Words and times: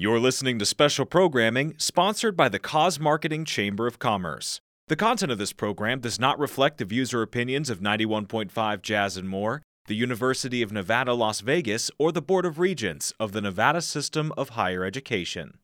You're 0.00 0.20
listening 0.20 0.60
to 0.60 0.64
special 0.64 1.06
programming 1.06 1.74
sponsored 1.76 2.36
by 2.36 2.48
the 2.48 2.60
Cause 2.60 3.00
Marketing 3.00 3.44
Chamber 3.44 3.88
of 3.88 3.98
Commerce. 3.98 4.60
The 4.86 4.94
content 4.94 5.32
of 5.32 5.38
this 5.38 5.52
program 5.52 5.98
does 5.98 6.20
not 6.20 6.38
reflect 6.38 6.78
the 6.78 6.84
views 6.84 7.12
or 7.12 7.20
opinions 7.20 7.68
of 7.68 7.80
91.5 7.80 8.80
Jazz 8.82 9.16
and 9.16 9.28
More, 9.28 9.60
the 9.86 9.96
University 9.96 10.62
of 10.62 10.70
Nevada, 10.70 11.14
Las 11.14 11.40
Vegas, 11.40 11.90
or 11.98 12.12
the 12.12 12.22
Board 12.22 12.46
of 12.46 12.60
Regents 12.60 13.12
of 13.18 13.32
the 13.32 13.40
Nevada 13.40 13.82
System 13.82 14.32
of 14.36 14.50
Higher 14.50 14.84
Education. 14.84 15.58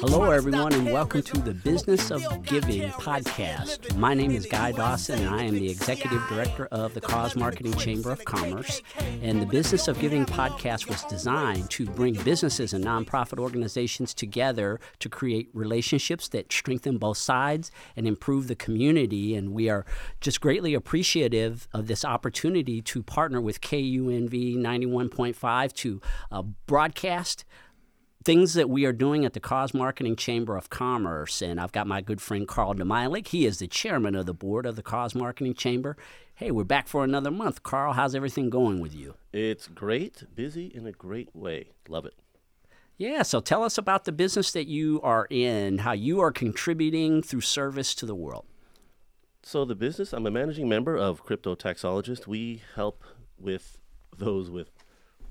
Hello, 0.00 0.30
everyone, 0.30 0.72
and 0.72 0.90
welcome 0.90 1.20
to 1.20 1.38
the 1.40 1.52
Business 1.52 2.10
of 2.10 2.22
Giving 2.42 2.88
podcast. 2.92 3.94
My 3.96 4.14
name 4.14 4.30
is 4.30 4.46
Guy. 4.46 4.72
Dawson, 4.72 5.20
and 5.20 5.28
I 5.28 5.42
am 5.42 5.52
the 5.52 5.68
Executive 5.70 6.26
Director 6.26 6.66
of 6.66 6.94
the 6.94 7.02
Cause 7.02 7.36
Marketing 7.36 7.74
Chamber 7.74 8.10
of 8.10 8.24
Commerce. 8.24 8.80
And 9.20 9.42
the 9.42 9.46
Business 9.46 9.88
of 9.88 9.98
Giving 10.00 10.24
podcast 10.24 10.88
was 10.88 11.04
designed 11.04 11.68
to 11.70 11.84
bring 11.84 12.14
businesses 12.14 12.72
and 12.72 12.82
nonprofit 12.82 13.38
organizations 13.38 14.14
together 14.14 14.80
to 15.00 15.10
create 15.10 15.50
relationships 15.52 16.26
that 16.28 16.50
strengthen 16.50 16.96
both 16.96 17.18
sides 17.18 17.70
and 17.94 18.06
improve 18.06 18.48
the 18.48 18.56
community. 18.56 19.34
And 19.34 19.52
we 19.52 19.68
are 19.68 19.84
just 20.22 20.40
greatly 20.40 20.72
appreciative 20.72 21.68
of 21.74 21.88
this 21.88 22.06
opportunity 22.06 22.80
to 22.82 23.02
partner 23.02 23.40
with 23.42 23.60
KUNV 23.60 24.56
91.5 24.56 25.72
to 25.74 26.00
uh, 26.32 26.42
broadcast 26.66 27.44
things 28.22 28.54
that 28.54 28.68
we 28.68 28.84
are 28.84 28.92
doing 28.92 29.24
at 29.24 29.32
the 29.32 29.40
Cause 29.40 29.72
Marketing 29.72 30.14
Chamber 30.14 30.56
of 30.56 30.68
Commerce. 30.68 31.40
And 31.40 31.58
I've 31.58 31.72
got 31.72 31.86
my 31.86 32.00
good 32.00 32.20
friend 32.20 32.46
Carl 32.46 32.74
Demilick. 32.74 33.28
He 33.28 33.46
is 33.46 33.58
the 33.58 33.66
chairman 33.66 34.14
of 34.14 34.26
the 34.26 34.34
board 34.34 34.66
of 34.66 34.76
the 34.76 34.82
Cause 34.82 35.14
Marketing 35.14 35.54
Chamber. 35.54 35.96
Hey, 36.34 36.50
we're 36.50 36.64
back 36.64 36.88
for 36.88 37.04
another 37.04 37.30
month. 37.30 37.62
Carl, 37.62 37.94
how's 37.94 38.14
everything 38.14 38.50
going 38.50 38.80
with 38.80 38.94
you? 38.94 39.14
It's 39.32 39.68
great, 39.68 40.24
busy 40.34 40.66
in 40.66 40.86
a 40.86 40.92
great 40.92 41.34
way. 41.34 41.70
Love 41.88 42.04
it. 42.04 42.14
Yeah, 42.98 43.22
so 43.22 43.40
tell 43.40 43.62
us 43.62 43.78
about 43.78 44.04
the 44.04 44.12
business 44.12 44.52
that 44.52 44.66
you 44.66 45.00
are 45.02 45.26
in, 45.30 45.78
how 45.78 45.92
you 45.92 46.20
are 46.20 46.30
contributing 46.30 47.22
through 47.22 47.40
service 47.40 47.94
to 47.94 48.04
the 48.04 48.14
world. 48.14 48.44
So 49.42 49.64
the 49.64 49.74
business, 49.74 50.12
I'm 50.12 50.26
a 50.26 50.30
managing 50.30 50.68
member 50.68 50.96
of 50.96 51.24
Crypto 51.24 51.54
Taxologist. 51.54 52.26
We 52.26 52.60
help 52.74 53.02
with 53.38 53.78
those 54.18 54.50
with 54.50 54.70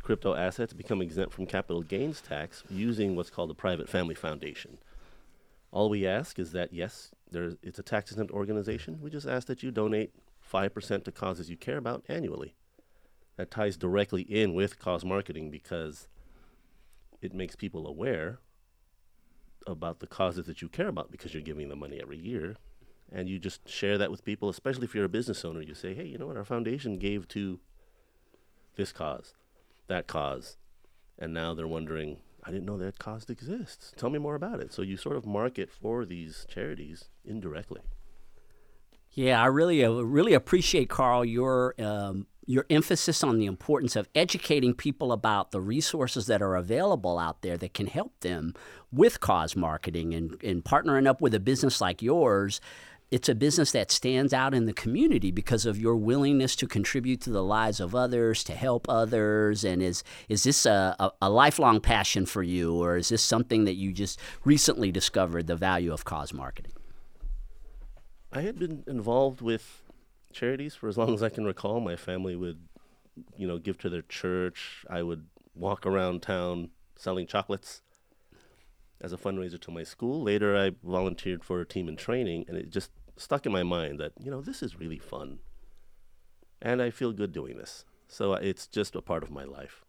crypto 0.10 0.34
assets 0.34 0.74
become 0.74 1.04
exempt 1.04 1.32
from 1.32 1.46
capital 1.46 1.84
gains 1.84 2.20
tax 2.20 2.64
using 2.68 3.16
what's 3.16 3.30
called 3.30 3.52
a 3.52 3.54
private 3.54 3.88
family 3.88 4.16
foundation. 4.16 4.80
All 5.72 5.88
we 5.88 6.08
ask 6.08 6.40
is 6.40 6.52
that 6.54 6.74
yes, 6.74 7.12
there 7.30 7.52
it's 7.62 7.78
a 7.78 7.84
tax 7.84 8.10
exempt 8.10 8.32
organization. 8.32 8.98
We 9.04 9.12
just 9.12 9.28
ask 9.28 9.46
that 9.46 9.62
you 9.62 9.70
donate 9.70 10.12
5% 10.52 11.04
to 11.04 11.12
causes 11.12 11.52
you 11.52 11.58
care 11.58 11.78
about 11.78 12.06
annually. 12.10 12.56
That 13.38 13.52
ties 13.52 13.78
directly 13.78 14.24
in 14.24 14.56
with 14.56 14.80
cause 14.80 15.06
marketing 15.06 15.52
because 15.52 16.08
it 17.22 17.36
makes 17.36 17.56
people 17.56 17.86
aware 17.86 18.40
about 19.68 20.00
the 20.00 20.08
causes 20.08 20.48
that 20.48 20.64
you 20.64 20.70
care 20.70 20.88
about 20.88 21.12
because 21.12 21.36
you're 21.36 21.44
giving 21.44 21.70
them 21.70 21.82
money 21.82 22.00
every 22.02 22.18
year 22.18 22.56
and 23.12 23.30
you 23.30 23.38
just 23.38 23.70
share 23.70 24.00
that 24.00 24.10
with 24.10 24.26
people, 24.26 24.50
especially 24.50 24.86
if 24.86 24.96
you're 24.96 25.06
a 25.06 25.10
business 25.10 25.46
owner. 25.46 25.62
You 25.62 25.76
say, 25.76 25.94
hey, 25.94 26.08
you 26.08 26.18
know 26.18 26.26
what? 26.26 26.38
Our 26.38 26.46
foundation 26.46 26.98
gave 26.98 27.28
to 27.28 27.60
this 28.76 28.92
cause, 28.92 29.36
that 29.90 30.08
cause. 30.08 30.58
And 31.18 31.34
now 31.34 31.54
they're 31.54 31.68
wondering, 31.68 32.18
I 32.44 32.52
didn't 32.52 32.66
know 32.66 32.78
that 32.78 32.98
cause 32.98 33.30
exists. 33.30 33.94
Tell 33.98 34.10
me 34.10 34.20
more 34.20 34.36
about 34.36 34.60
it. 34.62 34.74
So 34.74 34.82
you 34.82 34.98
sort 34.98 35.18
of 35.18 35.26
market 35.26 35.70
for 35.70 36.06
these 36.06 36.46
charities 36.50 37.10
indirectly. 37.26 37.82
Yeah, 39.12 39.42
I 39.42 39.48
really, 39.48 39.84
uh, 39.84 39.92
really 39.92 40.34
appreciate 40.34 40.90
Carl 40.90 41.26
your 41.26 41.74
um, 41.80 42.28
your 42.50 42.66
emphasis 42.72 43.24
on 43.24 43.38
the 43.38 43.46
importance 43.46 43.96
of 43.96 44.10
educating 44.16 44.74
people 44.74 45.12
about 45.12 45.52
the 45.52 45.62
resources 45.62 46.26
that 46.26 46.42
are 46.42 46.56
available 46.56 47.20
out 47.20 47.44
there 47.44 47.58
that 47.58 47.76
can 47.76 47.86
help 47.86 48.20
them 48.22 48.56
with 48.92 49.20
cause 49.20 49.56
marketing 49.56 50.16
and, 50.16 50.36
and 50.44 50.64
partnering 50.64 51.08
up 51.08 51.22
with 51.22 51.36
a 51.36 51.40
business 51.40 51.80
like 51.80 52.02
yours. 52.02 52.60
It's 53.12 53.28
a 53.28 53.34
business 53.34 53.72
that 53.72 53.90
stands 53.90 54.34
out 54.34 54.54
in 54.54 54.66
the 54.68 54.74
community 54.74 55.32
because 55.32 55.66
of 55.66 55.80
your 55.80 55.96
willingness 55.96 56.56
to 56.58 56.68
contribute 56.68 57.22
to 57.22 57.32
the 57.32 57.44
lives 57.44 57.80
of 57.80 57.96
others, 57.96 58.44
to 58.44 58.54
help 58.54 58.88
others. 58.88 59.64
And 59.64 59.82
is 59.82 60.04
is 60.28 60.44
this 60.44 60.66
a, 60.68 60.96
a, 61.00 61.12
a 61.24 61.30
lifelong 61.30 61.82
passion 61.82 62.28
for 62.28 62.44
you, 62.44 62.76
or 62.76 62.98
is 62.98 63.10
this 63.10 63.24
something 63.24 63.66
that 63.66 63.76
you 63.76 63.94
just 63.94 64.20
recently 64.46 64.92
discovered 64.92 65.48
the 65.48 65.56
value 65.56 65.92
of 65.92 66.06
cause 66.06 66.34
marketing? 66.34 66.74
I 68.32 68.42
had 68.42 68.60
been 68.60 68.84
involved 68.86 69.42
with 69.42 69.82
charities 70.32 70.76
for 70.76 70.88
as 70.88 70.98
long 70.98 71.16
as 71.16 71.24
I 71.24 71.30
can 71.30 71.46
recall. 71.46 71.80
My 71.80 71.96
family 71.96 72.36
would, 72.36 72.60
you 73.36 73.48
know, 73.48 73.58
give 73.58 73.80
to 73.80 73.90
their 73.90 74.04
church. 74.04 74.86
I 74.88 75.02
would 75.02 75.26
walk 75.56 75.88
around 75.88 76.22
town 76.22 76.70
selling 76.96 77.26
chocolates 77.26 77.82
as 79.02 79.14
a 79.14 79.18
fundraiser 79.18 79.60
to 79.62 79.72
my 79.72 79.84
school. 79.84 80.22
Later, 80.22 80.58
I 80.58 80.72
volunteered 80.84 81.44
for 81.44 81.62
a 81.62 81.66
team 81.66 81.88
in 81.88 81.96
training, 81.96 82.46
and 82.48 82.58
it 82.58 82.70
just 82.70 82.92
stuck 83.20 83.46
in 83.46 83.52
my 83.52 83.64
mind 83.64 84.00
that, 84.00 84.14
you 84.20 84.32
know, 84.32 84.42
this 84.42 84.64
is 84.64 84.80
really 84.80 85.00
fun. 85.00 85.40
And 86.62 86.82
I 86.82 86.90
feel 86.90 87.12
good 87.12 87.32
doing 87.32 87.58
this. 87.58 87.86
So 88.08 88.34
it's 88.34 88.68
just 88.68 88.96
a 88.96 89.02
part 89.02 89.24
of 89.24 89.32
my 89.32 89.44
life. 89.44 89.84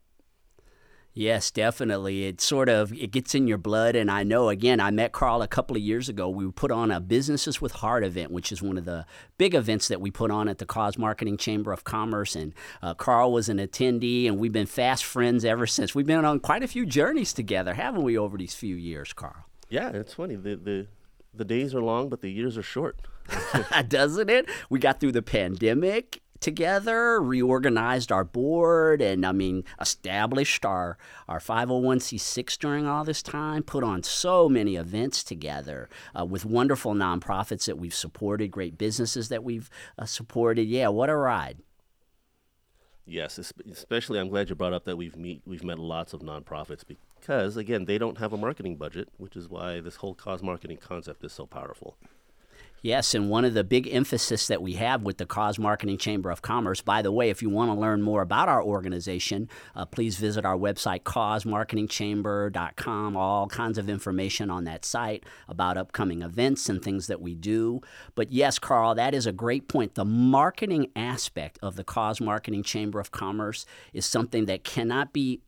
Yes, 1.12 1.50
definitely. 1.50 2.26
It 2.26 2.40
sort 2.40 2.68
of 2.68 2.92
it 2.92 3.10
gets 3.10 3.34
in 3.34 3.48
your 3.48 3.58
blood, 3.58 3.96
and 3.96 4.08
I 4.08 4.22
know. 4.22 4.48
Again, 4.48 4.78
I 4.78 4.92
met 4.92 5.10
Carl 5.10 5.42
a 5.42 5.48
couple 5.48 5.74
of 5.74 5.82
years 5.82 6.08
ago. 6.08 6.28
We 6.28 6.48
put 6.52 6.70
on 6.70 6.92
a 6.92 7.00
Businesses 7.00 7.60
with 7.60 7.72
Heart 7.72 8.04
event, 8.04 8.30
which 8.30 8.52
is 8.52 8.62
one 8.62 8.78
of 8.78 8.84
the 8.84 9.06
big 9.36 9.56
events 9.56 9.88
that 9.88 10.00
we 10.00 10.12
put 10.12 10.30
on 10.30 10.48
at 10.48 10.58
the 10.58 10.66
Cause 10.66 10.96
Marketing 10.96 11.36
Chamber 11.36 11.72
of 11.72 11.82
Commerce. 11.82 12.36
And 12.36 12.54
uh, 12.80 12.94
Carl 12.94 13.32
was 13.32 13.48
an 13.48 13.58
attendee, 13.58 14.28
and 14.28 14.38
we've 14.38 14.52
been 14.52 14.66
fast 14.66 15.04
friends 15.04 15.44
ever 15.44 15.66
since. 15.66 15.96
We've 15.96 16.06
been 16.06 16.24
on 16.24 16.38
quite 16.38 16.62
a 16.62 16.68
few 16.68 16.86
journeys 16.86 17.32
together, 17.32 17.74
haven't 17.74 18.04
we, 18.04 18.16
over 18.16 18.38
these 18.38 18.54
few 18.54 18.76
years, 18.76 19.12
Carl? 19.12 19.46
Yeah, 19.68 19.90
it's 19.90 20.14
funny. 20.14 20.36
The, 20.36 20.54
the, 20.54 20.86
the 21.32 21.44
days 21.44 21.74
are 21.74 21.82
long, 21.82 22.08
but 22.08 22.20
the 22.20 22.30
years 22.30 22.58
are 22.58 22.62
short. 22.62 22.98
Doesn't 23.88 24.30
it? 24.30 24.48
We 24.68 24.78
got 24.78 25.00
through 25.00 25.12
the 25.12 25.22
pandemic 25.22 26.20
together, 26.40 27.20
reorganized 27.20 28.10
our 28.10 28.24
board, 28.24 29.00
and 29.00 29.24
I 29.24 29.32
mean, 29.32 29.64
established 29.80 30.64
our, 30.64 30.96
our 31.28 31.38
501c6 31.38 32.58
during 32.58 32.86
all 32.86 33.04
this 33.04 33.22
time, 33.22 33.62
put 33.62 33.84
on 33.84 34.02
so 34.02 34.48
many 34.48 34.76
events 34.76 35.22
together 35.22 35.88
uh, 36.18 36.24
with 36.24 36.44
wonderful 36.44 36.94
nonprofits 36.94 37.66
that 37.66 37.78
we've 37.78 37.94
supported, 37.94 38.50
great 38.50 38.78
businesses 38.78 39.28
that 39.28 39.44
we've 39.44 39.70
uh, 39.98 40.06
supported. 40.06 40.66
Yeah, 40.66 40.88
what 40.88 41.10
a 41.10 41.16
ride. 41.16 41.58
Yes, 43.06 43.38
especially 43.70 44.20
I'm 44.20 44.28
glad 44.28 44.48
you 44.48 44.54
brought 44.54 44.72
up 44.72 44.84
that 44.84 44.96
we've 44.96 45.16
meet 45.16 45.42
we've 45.44 45.64
met 45.64 45.80
lots 45.80 46.12
of 46.12 46.20
nonprofits 46.20 46.84
because 47.20 47.56
again 47.56 47.84
they 47.84 47.98
don't 47.98 48.18
have 48.18 48.32
a 48.32 48.36
marketing 48.36 48.76
budget, 48.76 49.08
which 49.18 49.36
is 49.36 49.48
why 49.48 49.80
this 49.80 49.96
whole 49.96 50.14
cause 50.14 50.42
marketing 50.42 50.78
concept 50.78 51.24
is 51.24 51.32
so 51.32 51.46
powerful. 51.46 51.96
Yes, 52.82 53.14
and 53.14 53.28
one 53.28 53.44
of 53.44 53.52
the 53.52 53.62
big 53.62 53.92
emphasis 53.92 54.46
that 54.46 54.62
we 54.62 54.72
have 54.74 55.02
with 55.02 55.18
the 55.18 55.26
Cause 55.26 55.58
Marketing 55.58 55.98
Chamber 55.98 56.30
of 56.30 56.40
Commerce, 56.40 56.80
by 56.80 57.02
the 57.02 57.12
way, 57.12 57.28
if 57.28 57.42
you 57.42 57.50
want 57.50 57.70
to 57.70 57.78
learn 57.78 58.00
more 58.00 58.22
about 58.22 58.48
our 58.48 58.64
organization, 58.64 59.50
uh, 59.76 59.84
please 59.84 60.16
visit 60.16 60.46
our 60.46 60.56
website, 60.56 61.02
causemarketingchamber.com. 61.02 63.16
All 63.18 63.48
kinds 63.48 63.76
of 63.76 63.90
information 63.90 64.48
on 64.48 64.64
that 64.64 64.86
site 64.86 65.24
about 65.46 65.76
upcoming 65.76 66.22
events 66.22 66.70
and 66.70 66.82
things 66.82 67.06
that 67.08 67.20
we 67.20 67.34
do. 67.34 67.82
But 68.14 68.32
yes, 68.32 68.58
Carl, 68.58 68.94
that 68.94 69.14
is 69.14 69.26
a 69.26 69.32
great 69.32 69.68
point. 69.68 69.94
The 69.94 70.06
marketing 70.06 70.86
aspect 70.96 71.58
of 71.60 71.76
the 71.76 71.84
Cause 71.84 72.18
Marketing 72.18 72.62
Chamber 72.62 72.98
of 72.98 73.10
Commerce 73.10 73.66
is 73.92 74.06
something 74.06 74.46
that 74.46 74.64
cannot 74.64 75.12
be 75.12 75.42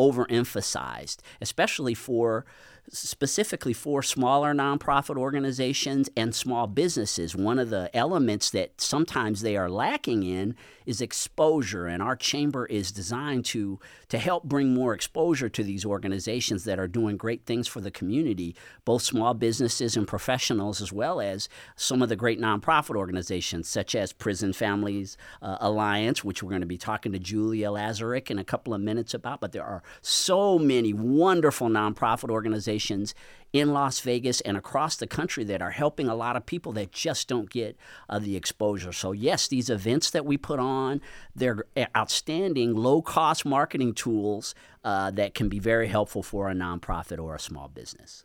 overemphasized, 0.00 1.18
especially 1.40 1.94
for 1.94 2.44
specifically 2.92 3.72
for 3.72 4.02
smaller 4.02 4.52
nonprofit 4.52 5.16
organizations 5.16 6.08
and 6.16 6.34
small 6.34 6.66
businesses. 6.66 7.36
One 7.36 7.58
of 7.58 7.70
the 7.70 7.94
elements 7.94 8.50
that 8.50 8.80
sometimes 8.80 9.42
they 9.42 9.56
are 9.56 9.70
lacking 9.70 10.22
in 10.22 10.56
is 10.86 11.00
exposure, 11.00 11.86
and 11.86 12.02
our 12.02 12.16
chamber 12.16 12.66
is 12.66 12.90
designed 12.90 13.44
to 13.46 13.78
to 14.08 14.18
help 14.18 14.44
bring 14.44 14.74
more 14.74 14.92
exposure 14.92 15.48
to 15.48 15.62
these 15.62 15.84
organizations 15.84 16.64
that 16.64 16.80
are 16.80 16.88
doing 16.88 17.16
great 17.16 17.46
things 17.46 17.68
for 17.68 17.80
the 17.80 17.92
community, 17.92 18.56
both 18.84 19.02
small 19.02 19.34
businesses 19.34 19.96
and 19.96 20.08
professionals, 20.08 20.80
as 20.80 20.92
well 20.92 21.20
as 21.20 21.48
some 21.76 22.02
of 22.02 22.08
the 22.08 22.16
great 22.16 22.40
nonprofit 22.40 22.96
organizations 22.96 23.68
such 23.68 23.94
as 23.94 24.12
Prison 24.12 24.52
Families 24.52 25.16
uh, 25.42 25.58
Alliance, 25.60 26.24
which 26.24 26.42
we're 26.42 26.50
going 26.50 26.60
to 26.60 26.66
be 26.66 26.78
talking 26.78 27.12
to 27.12 27.20
Julia 27.20 27.70
Lazarus 27.70 28.22
in 28.28 28.38
a 28.38 28.44
couple 28.44 28.74
of 28.74 28.80
minutes 28.80 29.14
about. 29.14 29.40
But 29.40 29.52
there 29.52 29.64
are 29.64 29.82
so 30.00 30.58
many 30.58 30.92
wonderful 30.92 31.68
nonprofit 31.68 32.30
organizations 32.30 32.79
in 33.52 33.72
Las 33.72 34.00
Vegas 34.00 34.40
and 34.42 34.56
across 34.56 34.96
the 34.96 35.06
country 35.06 35.44
that 35.44 35.60
are 35.60 35.70
helping 35.70 36.08
a 36.08 36.14
lot 36.14 36.36
of 36.36 36.46
people 36.46 36.72
that 36.72 36.92
just 36.92 37.28
don't 37.28 37.50
get 37.50 37.76
uh, 38.08 38.18
the 38.18 38.36
exposure. 38.36 38.92
So, 38.92 39.12
yes, 39.12 39.48
these 39.48 39.68
events 39.68 40.10
that 40.10 40.24
we 40.24 40.36
put 40.36 40.60
on, 40.60 41.00
they're 41.34 41.64
outstanding 41.96 42.74
low 42.74 43.02
cost 43.02 43.44
marketing 43.44 43.94
tools 43.94 44.54
uh, 44.84 45.10
that 45.12 45.34
can 45.34 45.48
be 45.48 45.58
very 45.58 45.88
helpful 45.88 46.22
for 46.22 46.48
a 46.48 46.54
nonprofit 46.54 47.18
or 47.22 47.34
a 47.34 47.40
small 47.40 47.68
business. 47.68 48.24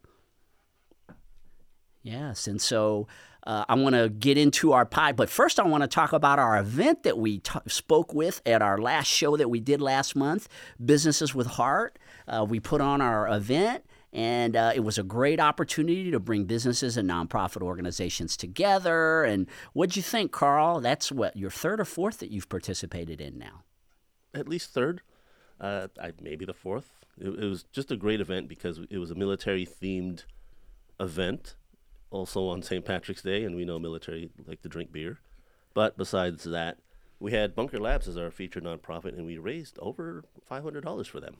Yes, 2.03 2.45
and 2.45 2.61
so 2.61 3.07
uh, 3.47 3.65
I 3.67 3.73
want 3.75 3.95
to 3.95 4.09
get 4.09 4.37
into 4.37 4.73
our 4.73 4.85
pod, 4.85 5.15
but 5.15 5.29
first 5.29 5.59
I 5.59 5.63
want 5.63 5.81
to 5.81 5.87
talk 5.87 6.13
about 6.13 6.37
our 6.37 6.57
event 6.57 7.01
that 7.01 7.17
we 7.17 7.39
t- 7.39 7.59
spoke 7.67 8.13
with 8.13 8.41
at 8.45 8.61
our 8.61 8.77
last 8.77 9.07
show 9.07 9.37
that 9.37 9.49
we 9.49 9.59
did 9.59 9.81
last 9.81 10.15
month, 10.15 10.47
Businesses 10.83 11.33
with 11.33 11.47
Heart. 11.47 11.97
Uh, 12.27 12.45
we 12.47 12.59
put 12.59 12.79
on 12.79 13.01
our 13.01 13.27
event. 13.27 13.85
And 14.15 14.55
uh, 14.55 14.71
it 14.73 14.79
was 14.79 14.97
a 14.97 15.03
great 15.03 15.41
opportunity 15.41 16.09
to 16.09 16.21
bring 16.21 16.45
businesses 16.45 16.95
and 16.95 17.09
nonprofit 17.09 17.61
organizations 17.61 18.37
together. 18.37 19.25
And 19.25 19.45
what'd 19.73 19.97
you 19.97 20.01
think, 20.01 20.31
Carl? 20.31 20.79
That's 20.79 21.11
what 21.11 21.35
your 21.35 21.51
third 21.51 21.81
or 21.81 21.85
fourth 21.85 22.19
that 22.19 22.31
you've 22.31 22.47
participated 22.47 23.19
in 23.19 23.37
now. 23.37 23.63
At 24.33 24.47
least 24.47 24.73
third, 24.73 25.01
uh, 25.59 25.89
I, 26.01 26.13
maybe 26.21 26.45
the 26.45 26.53
fourth. 26.53 26.93
It, 27.19 27.27
it 27.27 27.45
was 27.45 27.63
just 27.73 27.91
a 27.91 27.97
great 27.97 28.21
event 28.21 28.47
because 28.47 28.79
it 28.89 28.99
was 28.99 29.11
a 29.11 29.15
military 29.15 29.65
themed 29.65 30.23
event 30.97 31.55
also 32.09 32.47
on 32.47 32.61
St. 32.61 32.85
Patrick's 32.85 33.21
Day, 33.21 33.43
and 33.43 33.53
we 33.53 33.65
know 33.65 33.77
military 33.77 34.29
like 34.47 34.61
to 34.61 34.69
drink 34.69 34.93
beer. 34.93 35.19
But 35.73 35.97
besides 35.97 36.45
that, 36.45 36.77
we 37.19 37.33
had 37.33 37.53
Bunker 37.53 37.79
Labs 37.79 38.07
as 38.07 38.15
our 38.15 38.31
featured 38.31 38.63
nonprofit, 38.63 39.17
and 39.17 39.25
we 39.25 39.37
raised 39.37 39.77
over 39.79 40.23
$500 40.49 41.07
for 41.07 41.19
them. 41.19 41.37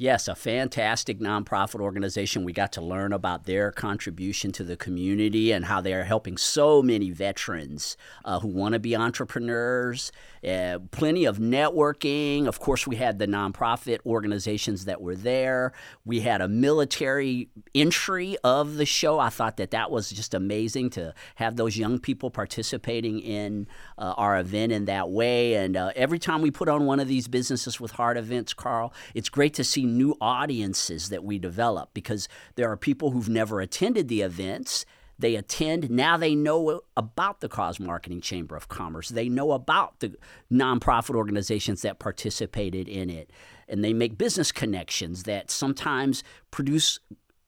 Yes, 0.00 0.28
a 0.28 0.34
fantastic 0.34 1.20
nonprofit 1.20 1.78
organization. 1.78 2.42
We 2.42 2.54
got 2.54 2.72
to 2.72 2.80
learn 2.80 3.12
about 3.12 3.44
their 3.44 3.70
contribution 3.70 4.50
to 4.52 4.64
the 4.64 4.74
community 4.74 5.52
and 5.52 5.66
how 5.66 5.82
they 5.82 5.92
are 5.92 6.04
helping 6.04 6.38
so 6.38 6.80
many 6.80 7.10
veterans 7.10 7.98
uh, 8.24 8.40
who 8.40 8.48
want 8.48 8.72
to 8.72 8.78
be 8.78 8.96
entrepreneurs. 8.96 10.10
Uh, 10.42 10.78
plenty 10.90 11.26
of 11.26 11.36
networking. 11.36 12.46
Of 12.46 12.60
course, 12.60 12.86
we 12.86 12.96
had 12.96 13.18
the 13.18 13.26
nonprofit 13.26 13.98
organizations 14.06 14.86
that 14.86 15.02
were 15.02 15.14
there. 15.14 15.74
We 16.06 16.20
had 16.20 16.40
a 16.40 16.48
military 16.48 17.50
entry 17.74 18.38
of 18.42 18.76
the 18.76 18.86
show. 18.86 19.18
I 19.18 19.28
thought 19.28 19.58
that 19.58 19.70
that 19.72 19.90
was 19.90 20.08
just 20.08 20.32
amazing 20.32 20.88
to 20.90 21.12
have 21.34 21.56
those 21.56 21.76
young 21.76 21.98
people 21.98 22.30
participating 22.30 23.20
in 23.20 23.66
uh, 23.98 24.14
our 24.16 24.38
event 24.38 24.72
in 24.72 24.86
that 24.86 25.10
way. 25.10 25.56
And 25.56 25.76
uh, 25.76 25.92
every 25.94 26.18
time 26.18 26.40
we 26.40 26.50
put 26.50 26.70
on 26.70 26.86
one 26.86 27.00
of 27.00 27.08
these 27.08 27.28
businesses 27.28 27.78
with 27.78 27.92
heart 27.92 28.16
events, 28.16 28.54
Carl, 28.54 28.94
it's 29.14 29.28
great 29.28 29.52
to 29.52 29.62
see 29.62 29.89
new 29.96 30.16
audiences 30.20 31.08
that 31.08 31.24
we 31.24 31.38
develop 31.38 31.90
because 31.94 32.28
there 32.54 32.70
are 32.70 32.76
people 32.76 33.10
who've 33.10 33.28
never 33.28 33.60
attended 33.60 34.08
the 34.08 34.22
events. 34.22 34.84
They 35.18 35.36
attend. 35.36 35.90
Now 35.90 36.16
they 36.16 36.34
know 36.34 36.80
about 36.96 37.40
the 37.40 37.48
Cause 37.48 37.78
Marketing 37.78 38.20
Chamber 38.20 38.56
of 38.56 38.68
Commerce. 38.68 39.10
They 39.10 39.28
know 39.28 39.52
about 39.52 40.00
the 40.00 40.16
nonprofit 40.50 41.14
organizations 41.14 41.82
that 41.82 41.98
participated 41.98 42.88
in 42.88 43.10
it. 43.10 43.30
And 43.68 43.84
they 43.84 43.92
make 43.92 44.16
business 44.16 44.50
connections 44.50 45.24
that 45.24 45.50
sometimes 45.50 46.24
produce 46.50 46.98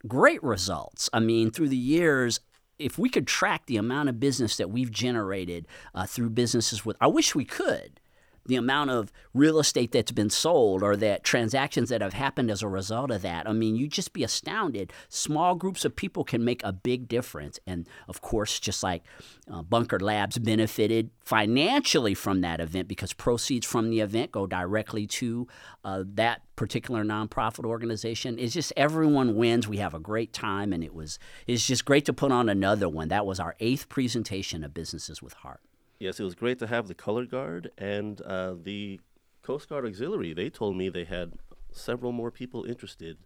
great 0.06 0.43
results. 0.43 1.09
I 1.12 1.21
mean, 1.21 1.50
through 1.50 1.71
the 1.71 1.77
years, 1.77 2.41
if 2.79 2.99
we 2.99 3.09
could 3.09 3.27
track 3.27 3.67
the 3.67 3.77
amount 3.77 4.09
of 4.09 4.21
business 4.21 4.56
that 4.56 4.71
we've 4.71 4.91
generated 4.91 5.67
uh, 5.95 6.06
through 6.06 6.31
businesses 6.31 6.85
with, 6.85 6.97
I 7.00 7.06
wish 7.06 7.35
we 7.35 7.45
could 7.45 8.00
the 8.47 8.56
amount 8.56 8.91
of 8.91 9.12
real 9.35 9.59
estate 9.59 9.93
that's 9.93 10.12
been 10.12 10.31
sold 10.31 10.83
or 10.83 10.97
that 10.97 11.25
transactions 11.25 11.89
that 11.89 12.00
have 12.00 12.15
happened 12.15 12.50
as 12.50 12.62
a 12.62 12.69
result 12.69 13.11
of 13.11 13.23
that. 13.23 13.49
I 13.49 13.53
mean, 13.53 13.77
you'd 13.77 13.93
just 13.93 14.12
be 14.12 14.25
astounded. 14.25 14.93
Small 15.09 15.55
groups 15.55 15.85
of 15.85 15.94
people 15.94 16.25
can 16.25 16.44
make 16.44 16.62
a 16.65 16.73
big 16.73 17.09
difference. 17.09 17.59
And 17.67 17.89
of 18.09 18.21
course, 18.21 18.59
just 18.59 18.83
like 18.83 19.05
uh, 19.50 19.62
Bunker 19.62 20.00
Labs 20.00 20.39
benefited 20.39 21.11
financially 21.25 22.15
from 22.15 22.41
that 22.41 22.61
event 22.61 22.89
because 22.89 23.12
proceeds 23.12 23.67
from 23.67 23.91
the 23.91 24.00
event 24.00 24.33
go 24.33 24.47
directly 24.47 25.06
to 25.06 25.47
uh, 25.85 26.05
that 26.15 26.43
particular 26.56 27.05
nonprofit 27.05 27.65
organization. 27.65 28.38
It's 28.38 28.55
just 28.55 28.73
everyone 28.77 29.37
wins. 29.37 29.69
We 29.69 29.79
have 29.79 29.95
a 29.95 30.00
great 30.00 30.33
time, 30.33 30.73
and 30.73 30.85
it 30.85 30.95
was 30.95 31.19
it's 31.47 31.67
just 31.67 31.85
great 31.85 32.05
to 32.06 32.12
put 32.12 32.33
on 32.33 32.49
another 32.49 32.88
one. 32.88 33.09
That 33.09 33.27
was 33.27 33.41
our 33.41 33.56
eighth 33.61 33.88
presentation 33.88 34.62
of 34.65 34.75
Businesses 34.75 35.23
with 35.23 35.33
Heart. 35.35 35.61
Yes, 36.02 36.19
it 36.19 36.25
was 36.25 36.34
great 36.34 36.58
to 36.58 36.66
have 36.66 36.88
the 36.88 36.96
color 36.96 37.25
guard 37.26 37.70
and 37.78 38.20
uh, 38.22 38.56
the 38.60 39.00
Coast 39.44 39.69
Guard 39.69 39.87
Auxiliary. 39.87 40.32
They 40.32 40.50
told 40.50 40.76
me 40.76 40.88
they 40.88 41.04
had 41.04 41.34
several 41.70 42.10
more 42.10 42.32
people 42.32 42.64
interested. 42.64 43.19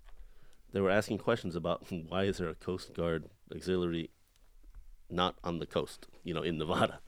They 0.73 0.82
were 0.82 0.90
asking 0.90 1.17
questions 1.17 1.56
about 1.56 1.90
why 1.90 2.25
is 2.25 2.37
there 2.37 2.50
a 2.50 2.55
Coast 2.55 2.93
Guard 2.93 3.31
Auxiliary 3.50 4.11
not 5.08 5.37
on 5.43 5.58
the 5.58 5.64
coast, 5.64 6.08
you 6.23 6.34
know, 6.34 6.43
in 6.43 6.58
Nevada. 6.58 7.00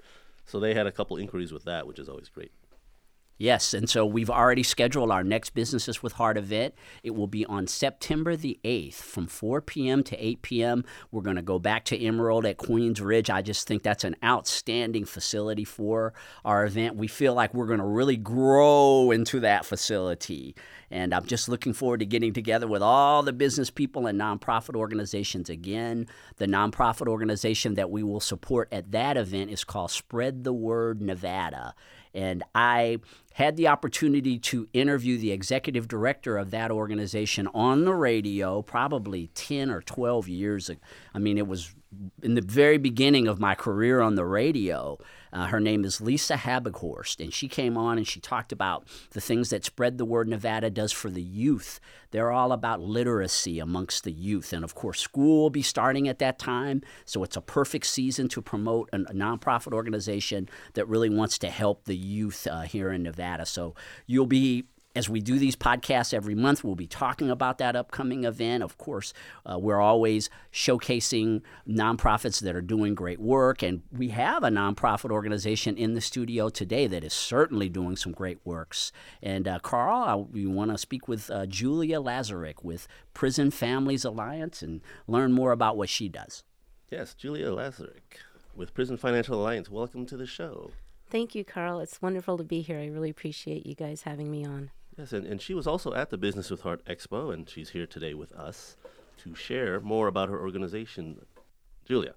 So 0.46 0.58
they 0.58 0.72
had 0.72 0.86
a 0.86 0.90
couple 0.90 1.18
inquiries 1.18 1.52
with 1.52 1.64
that, 1.64 1.86
which 1.86 1.98
is 1.98 2.08
always 2.08 2.30
great. 2.30 2.52
Yes, 3.40 3.73
and 3.73 3.88
so 3.88 4.05
we've 4.05 4.31
already 4.31 4.64
scheduled 4.64 5.12
our 5.12 5.23
next 5.23 5.50
Businesses 5.50 6.02
with 6.02 6.14
Heart 6.14 6.37
event. 6.38 6.75
It 7.05 7.14
will 7.14 7.29
be 7.29 7.46
on 7.46 7.69
September 7.69 8.35
the 8.35 8.58
8th 8.64 8.94
from 8.94 9.29
4 9.29 9.61
p.m. 9.61 10.02
to 10.02 10.17
8 10.17 10.43
p.m. 10.43 10.85
We're 11.12 11.23
going 11.23 11.37
to 11.37 11.43
go 11.43 11.61
back 11.61 11.85
to 11.87 12.05
Emerald 12.05 12.44
at 12.44 12.56
Queens 12.56 13.00
Ridge. 13.00 13.31
I 13.31 13.43
just 13.43 13.69
think 13.69 13.85
that's 13.85 14.02
an 14.02 14.17
outstanding 14.25 15.05
facility 15.05 15.62
for 15.64 16.14
our 16.44 16.64
event. 16.67 16.96
We 16.96 17.06
feel 17.06 17.32
like 17.32 17.55
we're 17.55 17.67
going 17.67 17.79
to 17.79 17.87
really 17.87 18.17
grow 18.17 19.12
into 19.12 19.38
that 19.40 19.64
facility. 19.64 20.56
And 20.90 21.14
I'm 21.14 21.26
just 21.26 21.49
looking 21.49 21.75
forward 21.75 22.00
to 22.00 22.06
getting 22.06 22.32
together 22.32 22.67
with 22.67 22.82
all 22.82 23.23
the 23.23 23.32
business 23.32 23.70
people 23.70 24.08
and 24.08 24.20
nonprofit 24.20 24.75
organizations 24.75 25.49
again. 25.49 26.08
The 26.38 26.46
nonprofit 26.46 27.06
organization 27.06 27.75
that 27.75 27.90
we 27.90 28.02
will 28.02 28.20
support 28.20 28.69
at 28.73 28.90
that 28.90 29.17
event 29.17 29.50
is 29.50 29.62
called 29.62 29.93
Spread 29.93 30.43
the 30.43 30.52
Word 30.52 31.00
Nevada. 31.00 31.75
And 32.14 32.43
I 32.55 32.99
had 33.38 33.56
the 33.56 33.69
opportunity 33.69 34.37
to 34.37 34.67
interview 34.73 35.17
the 35.17 35.31
executive 35.31 35.87
director 35.87 36.37
of 36.37 36.50
that 36.50 36.73
organization 36.73 37.46
on 37.55 37.85
the 37.85 37.94
radio 37.94 38.61
probably 38.62 39.29
10 39.29 39.70
or 39.70 39.81
12 39.81 40.26
years 40.26 40.69
ago. 40.69 40.81
I 41.14 41.20
mean, 41.20 41.38
it 41.38 41.46
was 41.46 41.73
in 42.23 42.35
the 42.35 42.43
very 42.43 42.79
beginning 42.79 43.29
of 43.29 43.40
my 43.40 43.55
career 43.55 44.00
on 44.00 44.14
the 44.14 44.25
radio. 44.25 44.99
Uh, 45.32 45.46
her 45.46 45.61
name 45.61 45.85
is 45.85 46.00
Lisa 46.00 46.35
Habighorst, 46.35 47.20
and 47.20 47.32
she 47.32 47.49
came 47.49 47.76
on 47.76 47.96
and 47.96 48.06
she 48.06 48.20
talked 48.20 48.52
about 48.52 48.87
the 49.11 49.20
things 49.20 49.50
that 49.50 49.64
Spread 49.64 49.99
the 49.99 50.05
Word 50.05 50.29
Nevada 50.29 50.70
does 50.70 50.93
for 50.93 51.11
the 51.11 51.23
youth. 51.23 51.81
They're 52.11 52.31
all 52.31 52.52
about 52.52 52.81
literacy 52.81 53.58
amongst 53.58 54.05
the 54.05 54.12
youth. 54.12 54.52
And 54.52 54.64
of 54.64 54.75
course, 54.75 55.00
school 55.00 55.43
will 55.43 55.50
be 55.50 55.62
starting 55.62 56.08
at 56.08 56.19
that 56.19 56.38
time, 56.38 56.82
so 57.05 57.23
it's 57.25 57.37
a 57.37 57.43
perfect 57.43 57.87
season 57.87 58.29
to 58.29 58.43
promote 58.43 58.88
a, 58.93 58.96
a 58.96 59.14
nonprofit 59.14 59.73
organization 59.73 60.49
that 60.75 60.88
really 60.88 61.11
wants 61.11 61.38
to 61.38 61.50
help 61.50 61.85
the 61.85 61.96
youth 61.96 62.46
uh, 62.46 62.62
here 62.62 62.90
in 62.90 63.02
Nevada. 63.02 63.27
So 63.46 63.75
you'll 64.06 64.26
be 64.26 64.64
as 64.98 65.08
we 65.08 65.20
do 65.20 65.38
these 65.38 65.54
podcasts 65.54 66.12
every 66.12 66.35
month, 66.35 66.64
we'll 66.64 66.75
be 66.75 66.88
talking 66.88 67.30
about 67.30 67.58
that 67.58 67.76
upcoming 67.76 68.25
event. 68.25 68.64
Of 68.64 68.78
course, 68.78 69.12
uh, 69.49 69.56
we're 69.56 69.80
always 69.80 70.28
showcasing 70.52 71.42
nonprofits 71.68 72.40
that 72.40 72.56
are 72.56 72.61
doing 72.61 72.97
great 72.97 73.20
work, 73.20 73.62
and 73.62 73.82
we 73.97 74.08
have 74.08 74.42
a 74.42 74.49
nonprofit 74.49 75.12
organization 75.12 75.76
in 75.76 75.94
the 75.94 76.00
studio 76.00 76.49
today 76.49 76.88
that 76.88 77.04
is 77.04 77.12
certainly 77.12 77.68
doing 77.68 77.97
some 77.97 78.11
great 78.11 78.38
works. 78.44 78.90
And 79.23 79.47
uh, 79.47 79.61
Carl, 79.61 80.02
I, 80.02 80.16
we 80.16 80.47
want 80.47 80.73
to 80.73 80.78
speak 80.78 81.06
with 81.06 81.30
uh, 81.30 81.47
Julia 81.47 82.00
Lazarus 82.00 82.56
with 82.62 82.88
Prison 83.14 83.52
Families 83.52 84.04
Alliance 84.04 84.62
and 84.62 84.80
learn 85.06 85.32
more 85.32 85.52
about 85.52 85.76
what 85.76 85.88
she 85.88 86.08
does. 86.08 86.42
Yes, 86.90 87.14
Julia 87.14 87.52
Lazarus 87.52 88.00
with 88.56 88.75
Prison 88.75 88.97
Financial 88.97 89.40
Alliance. 89.40 89.70
Welcome 89.70 90.06
to 90.06 90.16
the 90.16 90.26
show. 90.26 90.73
Thank 91.10 91.34
you, 91.34 91.44
Carl. 91.44 91.80
It's 91.80 92.02
wonderful 92.02 92.36
to 92.36 92.44
be 92.44 92.60
here. 92.60 92.78
I 92.78 92.86
really 92.86 93.10
appreciate 93.10 93.64
you 93.64 93.74
guys 93.74 94.02
having 94.02 94.30
me 94.30 94.44
on. 94.44 94.70
Yes, 94.96 95.12
and, 95.12 95.26
and 95.26 95.40
she 95.40 95.54
was 95.54 95.66
also 95.66 95.94
at 95.94 96.10
the 96.10 96.18
Business 96.18 96.50
with 96.50 96.62
Heart 96.62 96.84
Expo, 96.84 97.32
and 97.32 97.48
she's 97.48 97.70
here 97.70 97.86
today 97.86 98.14
with 98.14 98.32
us 98.32 98.76
to 99.18 99.34
share 99.34 99.80
more 99.80 100.08
about 100.08 100.28
her 100.28 100.40
organization. 100.40 101.20
Julia, 101.84 102.14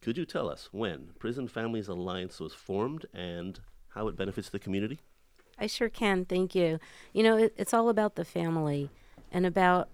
could 0.00 0.16
you 0.16 0.24
tell 0.24 0.48
us 0.48 0.68
when 0.72 1.10
Prison 1.18 1.48
Families 1.48 1.88
Alliance 1.88 2.40
was 2.40 2.54
formed 2.54 3.04
and 3.12 3.60
how 3.88 4.08
it 4.08 4.16
benefits 4.16 4.48
the 4.48 4.58
community? 4.58 5.00
I 5.58 5.66
sure 5.66 5.90
can. 5.90 6.24
Thank 6.24 6.54
you. 6.54 6.78
You 7.12 7.22
know, 7.22 7.36
it, 7.36 7.54
it's 7.56 7.74
all 7.74 7.88
about 7.90 8.14
the 8.14 8.24
family. 8.24 8.90
And 9.30 9.44
about 9.44 9.88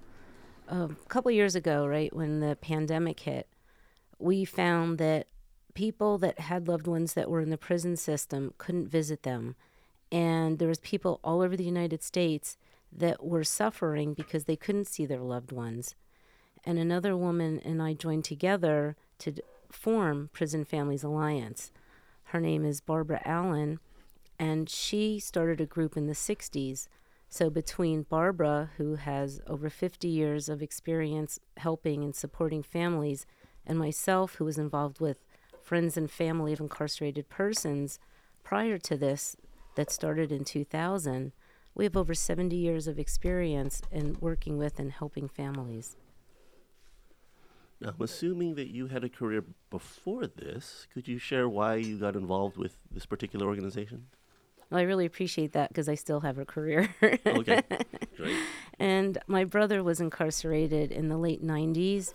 a 0.68 0.90
couple 1.08 1.30
years 1.30 1.54
ago, 1.54 1.86
right, 1.86 2.14
when 2.14 2.40
the 2.40 2.56
pandemic 2.56 3.20
hit, 3.20 3.48
we 4.18 4.44
found 4.44 4.98
that 4.98 5.26
people 5.76 6.18
that 6.18 6.40
had 6.40 6.66
loved 6.66 6.88
ones 6.88 7.14
that 7.14 7.30
were 7.30 7.40
in 7.40 7.50
the 7.50 7.56
prison 7.58 7.96
system 7.96 8.52
couldn't 8.58 8.88
visit 8.88 9.22
them 9.22 9.54
and 10.12 10.58
there 10.58 10.68
was 10.68 10.78
people 10.78 11.20
all 11.24 11.42
over 11.42 11.56
the 11.56 11.64
United 11.64 12.02
States 12.02 12.56
that 12.92 13.24
were 13.24 13.44
suffering 13.44 14.14
because 14.14 14.44
they 14.44 14.56
couldn't 14.56 14.86
see 14.86 15.04
their 15.04 15.20
loved 15.20 15.52
ones. 15.52 15.94
And 16.64 16.78
another 16.78 17.16
woman 17.16 17.60
and 17.64 17.82
I 17.82 17.92
joined 17.92 18.24
together 18.24 18.96
to 19.18 19.34
form 19.70 20.30
Prison 20.32 20.64
Families 20.64 21.02
Alliance. 21.02 21.72
Her 22.24 22.40
name 22.40 22.64
is 22.64 22.80
Barbara 22.80 23.20
Allen, 23.24 23.78
and 24.38 24.68
she 24.68 25.18
started 25.18 25.60
a 25.60 25.66
group 25.66 25.96
in 25.96 26.06
the 26.06 26.12
60s 26.12 26.88
So, 27.28 27.50
between 27.50 28.04
Barbara, 28.04 28.70
who 28.76 28.94
has 28.94 29.40
over 29.48 29.68
50 29.68 30.06
years 30.06 30.48
of 30.48 30.62
experience 30.62 31.40
helping 31.56 32.04
and 32.04 32.14
supporting 32.14 32.62
families, 32.62 33.26
and 33.66 33.78
myself, 33.78 34.36
who 34.36 34.44
was 34.44 34.58
involved 34.58 35.00
with 35.00 35.24
friends 35.66 35.96
and 35.96 36.08
family 36.08 36.52
of 36.52 36.60
incarcerated 36.60 37.28
persons 37.28 37.98
prior 38.44 38.78
to 38.78 38.96
this, 38.96 39.36
that 39.74 39.90
started 39.90 40.30
in 40.30 40.44
2000, 40.44 41.32
we 41.74 41.84
have 41.84 41.96
over 41.96 42.14
70 42.14 42.54
years 42.54 42.86
of 42.86 43.00
experience 43.00 43.82
in 43.90 44.16
working 44.20 44.58
with 44.58 44.78
and 44.78 44.92
helping 44.92 45.28
families. 45.28 45.96
Now, 47.80 47.88
I'm 47.88 48.00
assuming 48.00 48.54
that 48.54 48.68
you 48.68 48.86
had 48.86 49.02
a 49.02 49.08
career 49.08 49.44
before 49.68 50.28
this. 50.28 50.86
Could 50.94 51.08
you 51.08 51.18
share 51.18 51.48
why 51.48 51.74
you 51.74 51.98
got 51.98 52.14
involved 52.14 52.56
with 52.56 52.76
this 52.90 53.04
particular 53.04 53.46
organization? 53.46 54.06
Well, 54.70 54.78
I 54.80 54.84
really 54.84 55.04
appreciate 55.04 55.52
that 55.52 55.68
because 55.70 55.88
I 55.88 55.96
still 55.96 56.20
have 56.20 56.38
a 56.38 56.46
career. 56.46 56.88
okay, 57.02 57.62
great. 58.16 58.36
And 58.78 59.18
my 59.26 59.42
brother 59.42 59.82
was 59.82 60.00
incarcerated 60.00 60.92
in 60.92 61.08
the 61.08 61.18
late 61.18 61.44
90s, 61.44 62.14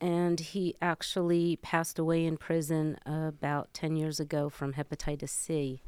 and 0.00 0.38
he 0.40 0.74
actually 0.82 1.56
passed 1.56 1.98
away 1.98 2.24
in 2.26 2.36
prison 2.36 2.98
about 3.06 3.72
10 3.72 3.96
years 3.96 4.20
ago 4.20 4.48
from 4.48 4.74
hepatitis 4.74 5.30
C. 5.30 5.80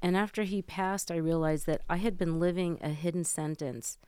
And 0.00 0.16
after 0.16 0.42
he 0.42 0.62
passed, 0.62 1.10
I 1.10 1.16
realized 1.16 1.66
that 1.66 1.82
I 1.88 1.96
had 1.98 2.18
been 2.18 2.40
living 2.40 2.78
a 2.80 2.88
hidden 2.88 3.24
sentence 3.24 3.98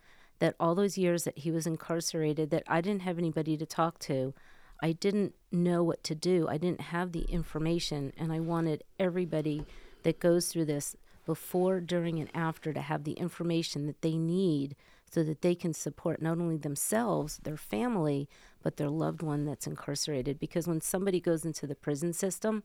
that 0.41 0.57
all 0.59 0.75
those 0.75 0.99
years 0.99 1.25
that 1.25 1.39
he 1.39 1.53
was 1.53 1.67
incarcerated 1.67 2.51
that 2.51 2.65
I 2.67 2.81
didn't 2.81 3.03
have 3.03 3.19
anybody 3.19 3.57
to 3.57 3.67
talk 3.67 4.01
to. 4.01 4.35
I 4.83 4.93
didn't 4.93 5.35
know 5.53 5.85
what 5.85 6.03
to 6.05 6.17
do. 6.17 6.49
I 6.49 6.59
didn't 6.59 6.81
have 6.81 7.13
the 7.13 7.23
information 7.23 8.13
and 8.17 8.33
I 8.33 8.41
wanted 8.41 8.83
everybody 8.99 9.65
that 10.03 10.19
goes 10.19 10.49
through 10.49 10.65
this 10.65 10.97
before, 11.25 11.81
during 11.81 12.19
and 12.19 12.29
after 12.35 12.73
to 12.73 12.81
have 12.81 13.05
the 13.05 13.13
information 13.13 13.87
that 13.87 14.03
they 14.03 14.17
need 14.17 14.77
so 15.11 15.23
that 15.23 15.43
they 15.43 15.55
can 15.55 15.73
support 15.73 16.21
not 16.21 16.39
only 16.39 16.57
themselves, 16.57 17.39
their 17.45 17.57
family, 17.57 18.29
but 18.65 18.79
their 18.79 18.89
loved 18.89 19.23
one 19.23 19.45
that's 19.45 19.67
incarcerated 19.67 20.41
because 20.41 20.67
when 20.67 20.81
somebody 20.81 21.21
goes 21.21 21.45
into 21.45 21.67
the 21.67 21.75
prison 21.75 22.15
system, 22.15 22.65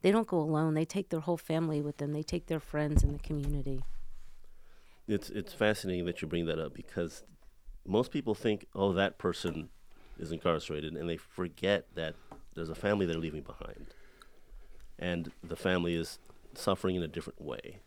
they 0.00 0.12
don't 0.12 0.28
go 0.28 0.38
alone. 0.38 0.74
They 0.74 0.84
take 0.84 1.10
their 1.10 1.20
whole 1.20 1.36
family 1.36 1.82
with 1.82 1.98
them. 1.98 2.12
They 2.12 2.22
take 2.22 2.46
their 2.46 2.60
friends 2.60 3.02
in 3.02 3.12
the 3.12 3.18
community. 3.18 3.82
It's 5.08 5.28
it's 5.28 5.52
fascinating 5.52 6.06
that 6.06 6.22
you 6.22 6.28
bring 6.28 6.46
that 6.46 6.60
up 6.60 6.72
because 6.72 7.24
most 7.84 8.12
people 8.12 8.34
think, 8.34 8.66
oh, 8.76 8.92
that 8.92 9.18
person 9.18 9.70
is 10.18 10.30
incarcerated, 10.30 10.94
and 10.94 11.08
they 11.08 11.16
forget 11.16 11.86
that 11.96 12.14
there's 12.54 12.70
a 12.70 12.74
family 12.74 13.04
they're 13.04 13.18
leaving 13.18 13.42
behind, 13.42 13.86
and 14.98 15.32
the 15.42 15.56
family 15.56 15.94
is 15.94 16.20
suffering 16.54 16.94
in 16.94 17.02
a 17.02 17.08
different 17.08 17.40
way. 17.40 17.80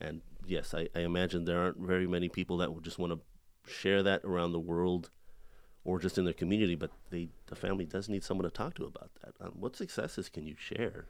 And 0.00 0.22
yes, 0.46 0.72
I, 0.72 0.88
I 0.96 1.00
imagine 1.00 1.44
there 1.44 1.60
aren't 1.60 1.78
very 1.78 2.06
many 2.06 2.30
people 2.30 2.56
that 2.58 2.72
would 2.72 2.84
just 2.84 2.98
want 2.98 3.12
to 3.12 3.70
share 3.70 4.02
that 4.02 4.24
around 4.24 4.52
the 4.52 4.58
world 4.58 5.10
or 5.84 5.98
just 5.98 6.16
in 6.16 6.24
their 6.24 6.34
community, 6.34 6.74
but 6.74 6.90
they, 7.10 7.28
the 7.46 7.56
family 7.56 7.84
does 7.84 8.08
need 8.08 8.24
someone 8.24 8.44
to 8.44 8.50
talk 8.50 8.74
to 8.74 8.84
about 8.84 9.10
that. 9.22 9.34
Um, 9.40 9.52
what 9.58 9.76
successes 9.76 10.28
can 10.28 10.46
you 10.46 10.54
share 10.58 11.06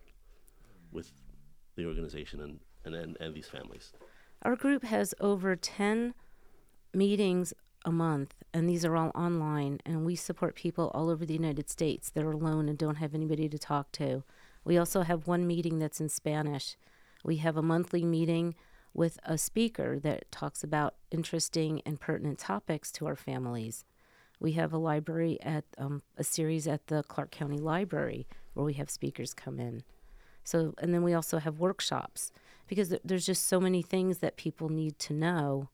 with 0.93 1.13
the 1.77 1.87
organization 1.87 2.41
and, 2.41 2.61
and, 2.85 2.95
and, 2.95 3.17
and 3.21 3.35
these 3.35 3.49
families? 3.49 3.93
Our 4.43 4.57
group 4.57 4.85
has 4.85 5.15
over 5.21 5.57
10 5.57 6.15
meetings 6.93 7.55
a 7.85 7.93
month, 7.93 8.35
and 8.53 8.69
these 8.69 8.85
are 8.85 8.97
all 8.97 9.13
online, 9.15 9.81
and 9.87 10.05
we 10.05 10.17
support 10.17 10.57
people 10.57 10.91
all 10.95 11.09
over 11.09 11.25
the 11.25 11.35
United 11.35 11.71
States 11.71 12.11
that 12.11 12.25
are 12.25 12.33
alone 12.33 12.69
and 12.69 12.79
don't 12.79 12.97
have 12.97 13.15
anybody 13.15 13.49
to 13.49 13.59
talk 13.59 13.93
to. 13.93 14.25
We 14.65 14.79
also 14.79 15.03
have 15.03 15.27
one 15.27 15.47
meeting 15.47 15.79
that's 15.79 16.01
in 16.01 16.09
Spanish. 16.09 16.77
We 17.25 17.37
have 17.37 17.57
a 17.57 17.63
monthly 17.63 18.05
meeting 18.05 18.55
with 18.95 19.19
a 19.25 19.37
speaker 19.37 19.99
that 19.99 20.31
talks 20.31 20.65
about 20.65 20.95
interesting 21.11 21.83
and 21.85 22.01
pertinent 22.01 22.39
topics 22.39 22.91
to 22.93 23.07
our 23.07 23.17
families. 23.17 23.85
We 24.41 24.53
have 24.53 24.73
a 24.73 24.79
library 24.79 25.39
at 25.43 25.65
um, 25.79 26.03
a 26.17 26.25
series 26.25 26.67
at 26.67 26.87
the 26.89 27.03
Clark 27.05 27.31
County 27.31 27.59
Library 27.59 28.27
where 28.55 28.67
we 28.67 28.75
have 28.75 28.91
speakers 28.91 29.35
come 29.35 29.59
in. 29.59 29.83
So, 30.45 30.75
and 30.79 30.93
then 30.93 31.03
we 31.03 31.15
also 31.15 31.39
have 31.39 31.59
workshops 31.59 32.31
because 32.67 32.91
th- 32.91 33.01
there's 33.05 33.27
just 33.27 33.47
so 33.47 33.61
many 33.61 33.83
things 33.83 34.19
that 34.19 34.37
people 34.37 34.69
need 34.69 34.99
to 35.01 35.13
know. 35.13 35.69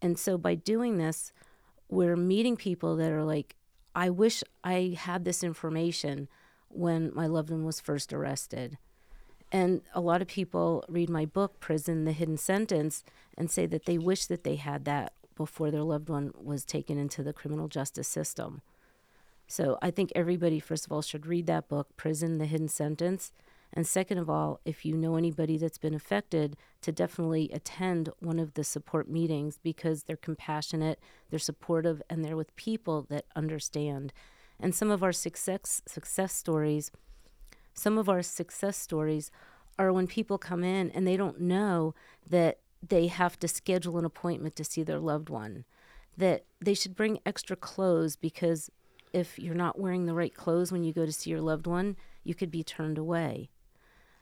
And 0.00 0.18
so 0.18 0.36
by 0.36 0.54
doing 0.54 0.98
this, 0.98 1.32
we're 1.88 2.16
meeting 2.16 2.56
people 2.56 2.96
that 2.96 3.12
are 3.12 3.24
like, 3.24 3.54
I 3.94 4.10
wish 4.10 4.42
I 4.64 4.96
had 4.98 5.24
this 5.24 5.44
information 5.44 6.28
when 6.68 7.12
my 7.14 7.26
loved 7.26 7.50
one 7.50 7.64
was 7.64 7.80
first 7.80 8.12
arrested. 8.12 8.78
And 9.52 9.82
a 9.94 10.00
lot 10.00 10.22
of 10.22 10.28
people 10.28 10.84
read 10.88 11.10
my 11.10 11.26
book, 11.26 11.60
Prison 11.60 12.04
the 12.04 12.12
Hidden 12.12 12.38
Sentence, 12.38 13.04
and 13.36 13.50
say 13.50 13.66
that 13.66 13.84
they 13.84 13.98
wish 13.98 14.26
that 14.26 14.44
they 14.44 14.56
had 14.56 14.86
that 14.86 15.12
before 15.34 15.70
their 15.70 15.82
loved 15.82 16.08
one 16.08 16.32
was 16.34 16.64
taken 16.64 16.98
into 16.98 17.22
the 17.22 17.32
criminal 17.32 17.68
justice 17.68 18.08
system. 18.08 18.62
So 19.46 19.78
I 19.82 19.90
think 19.90 20.12
everybody, 20.14 20.60
first 20.60 20.86
of 20.86 20.92
all, 20.92 21.02
should 21.02 21.26
read 21.26 21.46
that 21.46 21.68
book, 21.68 21.88
Prison 21.96 22.38
the 22.38 22.46
Hidden 22.46 22.68
Sentence, 22.68 23.32
and 23.74 23.86
second 23.86 24.18
of 24.18 24.28
all, 24.28 24.60
if 24.64 24.84
you 24.84 24.96
know 24.96 25.16
anybody 25.16 25.56
that's 25.56 25.78
been 25.78 25.94
affected, 25.94 26.56
to 26.82 26.92
definitely 26.92 27.50
attend 27.52 28.10
one 28.18 28.38
of 28.38 28.54
the 28.54 28.64
support 28.64 29.08
meetings 29.08 29.58
because 29.62 30.02
they're 30.02 30.16
compassionate, 30.16 30.98
they're 31.30 31.38
supportive, 31.38 32.02
and 32.10 32.24
they're 32.24 32.36
with 32.36 32.54
people 32.56 33.06
that 33.08 33.24
understand. 33.34 34.12
And 34.60 34.74
some 34.74 34.90
of 34.90 35.02
our 35.02 35.12
success 35.12 35.80
success 35.86 36.34
stories, 36.34 36.90
some 37.72 37.96
of 37.96 38.08
our 38.08 38.22
success 38.22 38.76
stories 38.76 39.30
are 39.78 39.92
when 39.92 40.06
people 40.06 40.36
come 40.36 40.62
in 40.62 40.90
and 40.90 41.06
they 41.06 41.16
don't 41.16 41.40
know 41.40 41.94
that 42.28 42.58
they 42.86 43.06
have 43.06 43.38
to 43.40 43.48
schedule 43.48 43.98
an 43.98 44.04
appointment 44.04 44.56
to 44.56 44.64
see 44.64 44.82
their 44.82 44.98
loved 44.98 45.30
one. 45.30 45.64
That 46.16 46.44
they 46.60 46.74
should 46.74 46.94
bring 46.94 47.20
extra 47.24 47.56
clothes 47.56 48.16
because 48.16 48.70
if 49.12 49.38
you're 49.38 49.54
not 49.54 49.78
wearing 49.78 50.06
the 50.06 50.14
right 50.14 50.34
clothes 50.34 50.72
when 50.72 50.84
you 50.84 50.92
go 50.92 51.06
to 51.06 51.12
see 51.12 51.30
your 51.30 51.40
loved 51.40 51.66
one, 51.66 51.96
you 52.24 52.34
could 52.34 52.50
be 52.50 52.64
turned 52.64 52.98
away. 52.98 53.50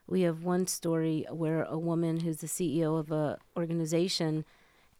We 0.06 0.22
have 0.22 0.42
one 0.42 0.66
story 0.66 1.24
where 1.30 1.62
a 1.62 1.78
woman 1.78 2.20
who's 2.20 2.38
the 2.38 2.46
CEO 2.46 2.98
of 2.98 3.10
a 3.12 3.38
organization 3.56 4.44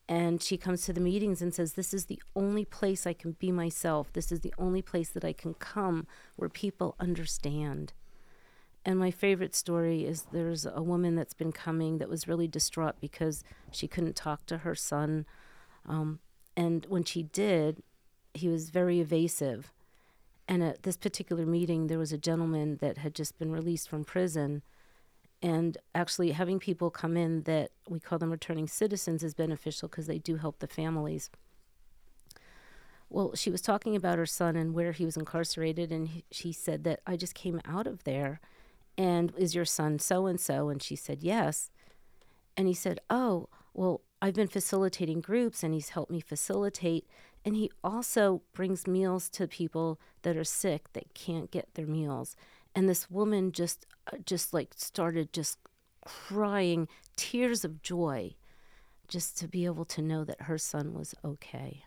and 0.09 0.43
she 0.43 0.57
comes 0.57 0.83
to 0.83 0.93
the 0.93 1.01
meetings 1.01 1.41
and 1.41 1.55
says 1.55 1.75
this 1.75 1.95
is 1.95 2.07
the 2.07 2.21
only 2.35 2.65
place 2.65 3.07
I 3.07 3.13
can 3.13 3.33
be 3.33 3.53
myself. 3.53 4.13
This 4.13 4.33
is 4.33 4.41
the 4.41 4.55
only 4.59 4.83
place 4.83 5.09
that 5.11 5.25
I 5.25 5.33
can 5.33 5.55
come 5.55 6.07
where 6.35 6.49
people 6.49 6.97
understand. 6.99 7.93
And 8.85 8.99
my 8.99 9.11
favorite 9.11 9.55
story 9.55 10.05
is 10.05 10.27
there's 10.33 10.65
a 10.65 10.83
woman 10.83 11.15
that's 11.15 11.35
been 11.35 11.53
coming 11.53 11.99
that 11.99 12.09
was 12.09 12.27
really 12.27 12.49
distraught 12.49 12.97
because 13.01 13.45
she 13.71 13.87
couldn't 13.87 14.17
talk 14.17 14.47
to 14.47 14.59
her 14.59 14.75
son. 14.75 15.27
Um, 15.87 16.21
and 16.57 16.87
when 16.89 17.05
she 17.05 17.25
did, 17.25 17.83
he 18.33 18.49
was 18.49 18.71
very 18.71 19.01
evasive. 19.01 19.73
And 20.49 20.63
at 20.63 20.83
this 20.83 20.97
particular 20.97 21.45
meeting, 21.45 21.87
there 21.87 21.99
was 21.99 22.13
a 22.13 22.19
gentleman 22.19 22.79
that 22.81 22.99
had 22.99 23.15
just 23.15 23.39
been 23.39 23.53
released 23.53 23.89
from 23.89 24.05
prison 24.05 24.63
and 25.43 25.79
actually 25.95 26.33
having 26.33 26.59
people 26.59 26.91
come 26.91 27.17
in 27.17 27.43
that 27.43 27.71
we 27.89 27.99
call 27.99 28.19
them 28.19 28.31
returning 28.31 28.69
citizens 28.69 29.23
is 29.23 29.35
beneficial 29.35 29.89
because 29.89 30.07
they 30.07 30.19
do 30.19 30.37
help 30.37 30.59
the 30.59 30.67
families 30.67 31.31
well 33.09 33.35
she 33.35 33.51
was 33.51 33.61
talking 33.61 33.97
about 33.97 34.19
her 34.19 34.27
son 34.27 34.57
and 34.57 34.75
where 34.75 34.93
he 34.93 35.05
was 35.05 35.17
incarcerated 35.17 35.91
and 35.91 36.09
he, 36.09 36.25
she 36.31 36.53
said 36.53 36.85
that 36.85 37.01
i 37.07 37.17
just 37.17 37.35
came 37.35 37.61
out 37.65 37.87
of 37.87 38.05
there 38.05 38.41
and 39.01 39.33
is 39.39 39.55
your 39.55 39.65
son 39.65 39.99
so 39.99 40.27
and 40.27 40.39
so 40.39 40.69
and 40.69 40.83
she 40.83 40.95
said 40.95 41.23
yes. 41.23 41.71
And 42.55 42.69
he 42.69 42.75
said 42.75 43.01
oh 43.09 43.49
well 43.73 44.03
i've 44.21 44.35
been 44.35 44.47
facilitating 44.47 45.23
groups 45.23 45.63
and 45.63 45.73
he's 45.73 45.91
helped 45.91 46.13
me 46.13 46.21
facilitate. 46.21 47.07
And 47.43 47.57
he 47.57 47.71
also 47.83 48.43
brings 48.53 48.87
meals 48.87 49.31
to 49.31 49.49
people 49.49 49.99
that 50.21 50.37
are 50.37 50.45
sick 50.45 50.93
that 50.93 51.15
can't 51.15 51.51
get 51.51 51.73
their 51.73 51.87
meals. 51.87 52.37
And 52.75 52.87
this 52.87 53.11
woman 53.11 53.53
just 53.53 53.87
uh, 54.13 54.19
just 54.27 54.53
like 54.53 54.75
started 54.77 55.33
just 55.33 55.59
crying 56.05 56.87
tears 57.17 57.65
of 57.65 57.81
joy 57.81 58.35
just 59.09 59.39
to 59.39 59.49
be 59.49 59.65
able 59.65 59.87
to 59.87 60.03
know 60.03 60.25
that 60.25 60.43
her 60.43 60.59
son 60.59 60.93
was 60.93 61.15
okay. 61.25 61.85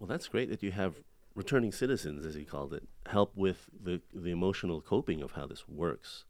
Well 0.00 0.08
that's 0.08 0.26
great 0.26 0.48
that 0.50 0.64
you 0.64 0.72
have 0.72 0.96
returning 1.42 1.72
citizens 1.72 2.24
as 2.26 2.34
he 2.34 2.44
called 2.44 2.72
it 2.78 2.84
help 3.06 3.30
with 3.36 3.58
the 3.88 4.00
the 4.14 4.30
emotional 4.30 4.80
coping 4.80 5.20
of 5.22 5.32
how 5.32 5.46
this 5.46 5.64
works 5.68 6.24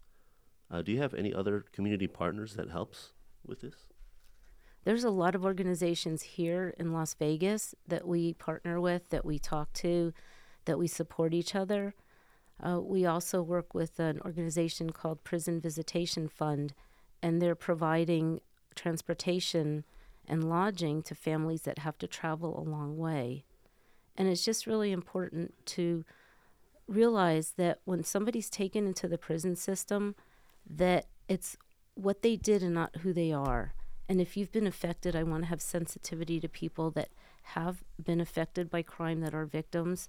uh, 0.70 0.82
do 0.82 0.92
you 0.92 0.98
have 0.98 1.14
any 1.14 1.32
other 1.34 1.64
community 1.72 2.06
partners 2.06 2.54
that 2.54 2.70
helps 2.70 3.12
with 3.44 3.60
this 3.60 3.78
there's 4.84 5.04
a 5.04 5.10
lot 5.10 5.34
of 5.34 5.44
organizations 5.44 6.22
here 6.22 6.74
in 6.78 6.92
Las 6.92 7.12
Vegas 7.14 7.74
that 7.86 8.06
we 8.06 8.32
partner 8.34 8.80
with, 8.80 9.10
that 9.10 9.26
we 9.26 9.38
talk 9.38 9.72
to, 9.74 10.14
that 10.64 10.78
we 10.78 10.86
support 10.86 11.34
each 11.34 11.54
other. 11.54 11.94
Uh, 12.62 12.80
we 12.80 13.04
also 13.04 13.42
work 13.42 13.74
with 13.74 13.98
an 13.98 14.20
organization 14.24 14.90
called 14.90 15.22
Prison 15.22 15.60
Visitation 15.60 16.28
Fund, 16.28 16.72
and 17.22 17.40
they're 17.40 17.54
providing 17.54 18.40
transportation 18.74 19.84
and 20.26 20.48
lodging 20.48 21.02
to 21.02 21.14
families 21.14 21.62
that 21.62 21.80
have 21.80 21.98
to 21.98 22.06
travel 22.06 22.58
a 22.58 22.68
long 22.68 22.96
way. 22.96 23.44
And 24.16 24.28
it's 24.28 24.44
just 24.44 24.66
really 24.66 24.92
important 24.92 25.54
to 25.66 26.04
realize 26.86 27.54
that 27.56 27.80
when 27.84 28.02
somebody's 28.02 28.50
taken 28.50 28.86
into 28.86 29.08
the 29.08 29.18
prison 29.18 29.56
system, 29.56 30.14
that 30.68 31.06
it's 31.28 31.56
what 31.94 32.22
they 32.22 32.36
did 32.36 32.62
and 32.62 32.74
not 32.74 32.96
who 32.96 33.12
they 33.12 33.32
are. 33.32 33.74
And 34.08 34.20
if 34.20 34.36
you've 34.36 34.52
been 34.52 34.66
affected, 34.66 35.14
I 35.14 35.22
want 35.22 35.44
to 35.44 35.48
have 35.48 35.62
sensitivity 35.62 36.40
to 36.40 36.48
people 36.48 36.90
that 36.92 37.10
have 37.42 37.84
been 38.02 38.20
affected 38.20 38.68
by 38.68 38.82
crime 38.82 39.20
that 39.20 39.34
are 39.34 39.46
victims. 39.46 40.08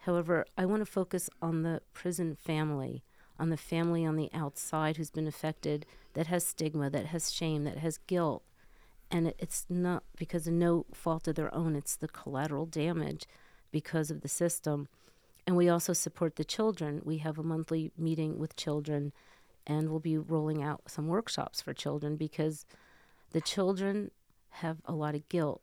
However, 0.00 0.44
I 0.58 0.66
want 0.66 0.80
to 0.80 0.86
focus 0.86 1.30
on 1.40 1.62
the 1.62 1.80
prison 1.94 2.34
family, 2.34 3.02
on 3.38 3.50
the 3.50 3.56
family 3.56 4.04
on 4.04 4.16
the 4.16 4.30
outside 4.34 4.96
who's 4.96 5.10
been 5.10 5.26
affected, 5.26 5.86
that 6.14 6.26
has 6.26 6.46
stigma, 6.46 6.90
that 6.90 7.06
has 7.06 7.32
shame, 7.32 7.64
that 7.64 7.78
has 7.78 7.98
guilt. 7.98 8.42
And 9.12 9.34
it's 9.38 9.66
not 9.68 10.04
because 10.16 10.46
of 10.46 10.54
no 10.54 10.86
fault 10.94 11.28
of 11.28 11.34
their 11.34 11.54
own, 11.54 11.76
it's 11.76 11.96
the 11.96 12.08
collateral 12.08 12.64
damage 12.64 13.26
because 13.70 14.10
of 14.10 14.22
the 14.22 14.28
system. 14.28 14.88
And 15.46 15.54
we 15.54 15.68
also 15.68 15.92
support 15.92 16.36
the 16.36 16.44
children. 16.44 17.02
We 17.04 17.18
have 17.18 17.38
a 17.38 17.42
monthly 17.42 17.92
meeting 17.98 18.38
with 18.38 18.56
children, 18.56 19.12
and 19.66 19.90
we'll 19.90 20.00
be 20.00 20.16
rolling 20.16 20.62
out 20.62 20.82
some 20.86 21.08
workshops 21.08 21.60
for 21.60 21.74
children 21.74 22.16
because 22.16 22.64
the 23.32 23.42
children 23.42 24.10
have 24.48 24.78
a 24.86 24.94
lot 24.94 25.14
of 25.14 25.28
guilt. 25.28 25.60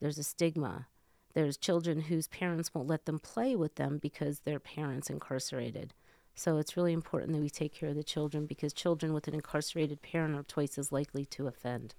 There's 0.00 0.18
a 0.18 0.24
stigma. 0.24 0.88
There's 1.34 1.56
children 1.56 2.02
whose 2.02 2.26
parents 2.26 2.74
won't 2.74 2.88
let 2.88 3.04
them 3.04 3.20
play 3.20 3.54
with 3.54 3.76
them 3.76 3.98
because 3.98 4.40
their 4.40 4.58
parents 4.58 5.10
incarcerated. 5.10 5.94
So 6.34 6.56
it's 6.56 6.76
really 6.76 6.92
important 6.92 7.34
that 7.34 7.42
we 7.42 7.50
take 7.50 7.72
care 7.72 7.90
of 7.90 7.94
the 7.94 8.02
children 8.02 8.46
because 8.46 8.72
children 8.72 9.12
with 9.12 9.28
an 9.28 9.34
incarcerated 9.34 10.02
parent 10.02 10.34
are 10.34 10.42
twice 10.42 10.76
as 10.76 10.90
likely 10.90 11.24
to 11.26 11.46
offend. 11.46 11.94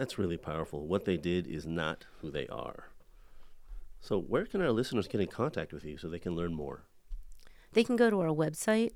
That's 0.00 0.16
really 0.16 0.38
powerful. 0.38 0.86
What 0.86 1.04
they 1.04 1.18
did 1.18 1.46
is 1.46 1.66
not 1.66 2.06
who 2.22 2.30
they 2.30 2.46
are. 2.46 2.88
So, 4.00 4.18
where 4.18 4.46
can 4.46 4.62
our 4.62 4.72
listeners 4.72 5.06
get 5.06 5.20
in 5.20 5.26
contact 5.26 5.74
with 5.74 5.84
you 5.84 5.98
so 5.98 6.08
they 6.08 6.18
can 6.18 6.34
learn 6.34 6.54
more? 6.54 6.84
They 7.74 7.84
can 7.84 7.96
go 7.96 8.08
to 8.08 8.18
our 8.20 8.28
website, 8.28 8.92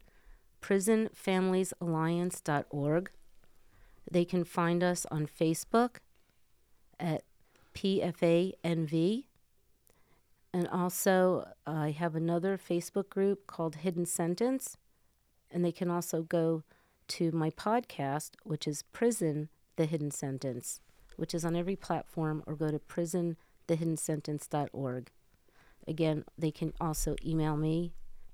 prisonfamiliesalliance.org. 0.63 3.11
They 4.11 4.25
can 4.25 4.45
find 4.45 4.83
us 4.83 5.05
on 5.11 5.27
Facebook 5.27 5.97
at 6.99 7.23
PFANV. 7.75 9.25
And 10.55 10.69
also, 10.69 11.49
I 11.67 11.91
have 11.91 12.15
another 12.15 12.57
Facebook 12.57 13.11
group 13.11 13.47
called 13.47 13.75
Hidden 13.75 14.07
Sentence. 14.07 14.79
And 15.51 15.63
they 15.63 15.73
can 15.73 15.91
also 15.91 16.23
go 16.23 16.63
to 17.09 17.31
my 17.31 17.51
podcast, 17.51 18.31
which 18.43 18.67
is 18.67 18.85
Prison 18.85 19.51
The 19.77 19.85
Hidden 19.85 20.13
Sentence, 20.13 20.81
which 21.17 21.35
is 21.35 21.45
on 21.45 21.57
every 21.57 21.77
platform, 21.77 22.43
or 22.47 22.55
go 22.55 22.71
to 22.71 22.79
prisonthehidden-sentence.org. 22.79 25.11
Again, 25.87 26.25
they 26.39 26.51
can 26.51 26.73
also 26.81 27.15
email 27.25 27.57
me 27.57 27.93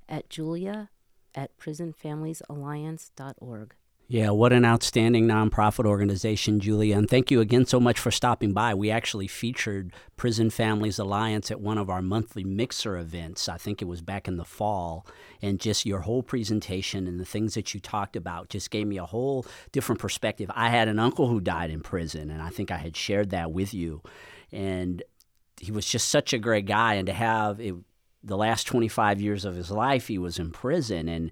at 0.09 0.31
julia 0.31 0.89
at 1.35 1.59
prisonfamiliesalliance.org. 1.59 3.75
Yeah, 4.13 4.31
what 4.31 4.53
an 4.53 4.65
outstanding 4.65 5.29
nonprofit 5.29 5.87
organization, 5.87 6.59
Julia. 6.59 6.99
And 6.99 7.09
thank 7.09 7.31
you 7.31 7.41
again 7.41 7.65
so 7.65 7.79
much 7.79 7.97
for 7.97 8.11
stopping 8.11 8.53
by. 8.53 8.75
We 8.75 8.91
actually 8.91 9.29
featured 9.29 9.93
Prison 10.17 10.51
Families 10.51 10.99
Alliance 10.99 11.49
at 11.53 11.61
one 11.61 11.79
of 11.79 11.89
our 11.89 12.03
monthly 12.03 12.43
mixer 12.43 12.99
events. 12.99 13.49
I 13.49 13.57
think 13.57 13.81
it 13.81 13.85
was 13.85 14.03
back 14.03 14.27
in 14.27 14.37
the 14.37 14.45
fall. 14.45 15.07
And 15.41 15.61
just 15.61 15.87
your 15.87 16.01
whole 16.01 16.25
presentation 16.25 17.07
and 17.07 17.21
the 17.21 17.25
things 17.25 17.55
that 17.55 17.73
you 17.73 17.79
talked 17.79 18.17
about 18.17 18.49
just 18.49 18.73
gave 18.73 18.89
me 18.89 18.97
a 18.99 19.07
whole 19.07 19.47
different 19.71 20.01
perspective. 20.01 20.51
I 20.57 20.71
had 20.71 20.89
an 20.89 20.99
uncle 20.99 21.29
who 21.29 21.41
died 21.41 21.71
in 21.71 21.81
prison, 21.81 22.31
and 22.31 22.43
I 22.43 22.49
think 22.49 22.73
I 22.73 22.79
had 22.79 22.97
shared 22.97 23.31
that 23.31 23.53
with 23.53 23.73
you. 23.73 24.03
And 24.51 25.05
he 25.61 25.71
was 25.71 25.87
just 25.87 26.09
such 26.09 26.33
a 26.33 26.39
great 26.39 26.67
guy. 26.67 26.95
And 26.95 27.07
to 27.07 27.13
have 27.13 27.61
it, 27.61 27.77
the 28.25 28.37
last 28.37 28.67
25 28.67 29.21
years 29.21 29.45
of 29.45 29.55
his 29.55 29.71
life, 29.71 30.09
he 30.09 30.19
was 30.19 30.41
in 30.41 30.51
prison. 30.51 31.09
And 31.09 31.31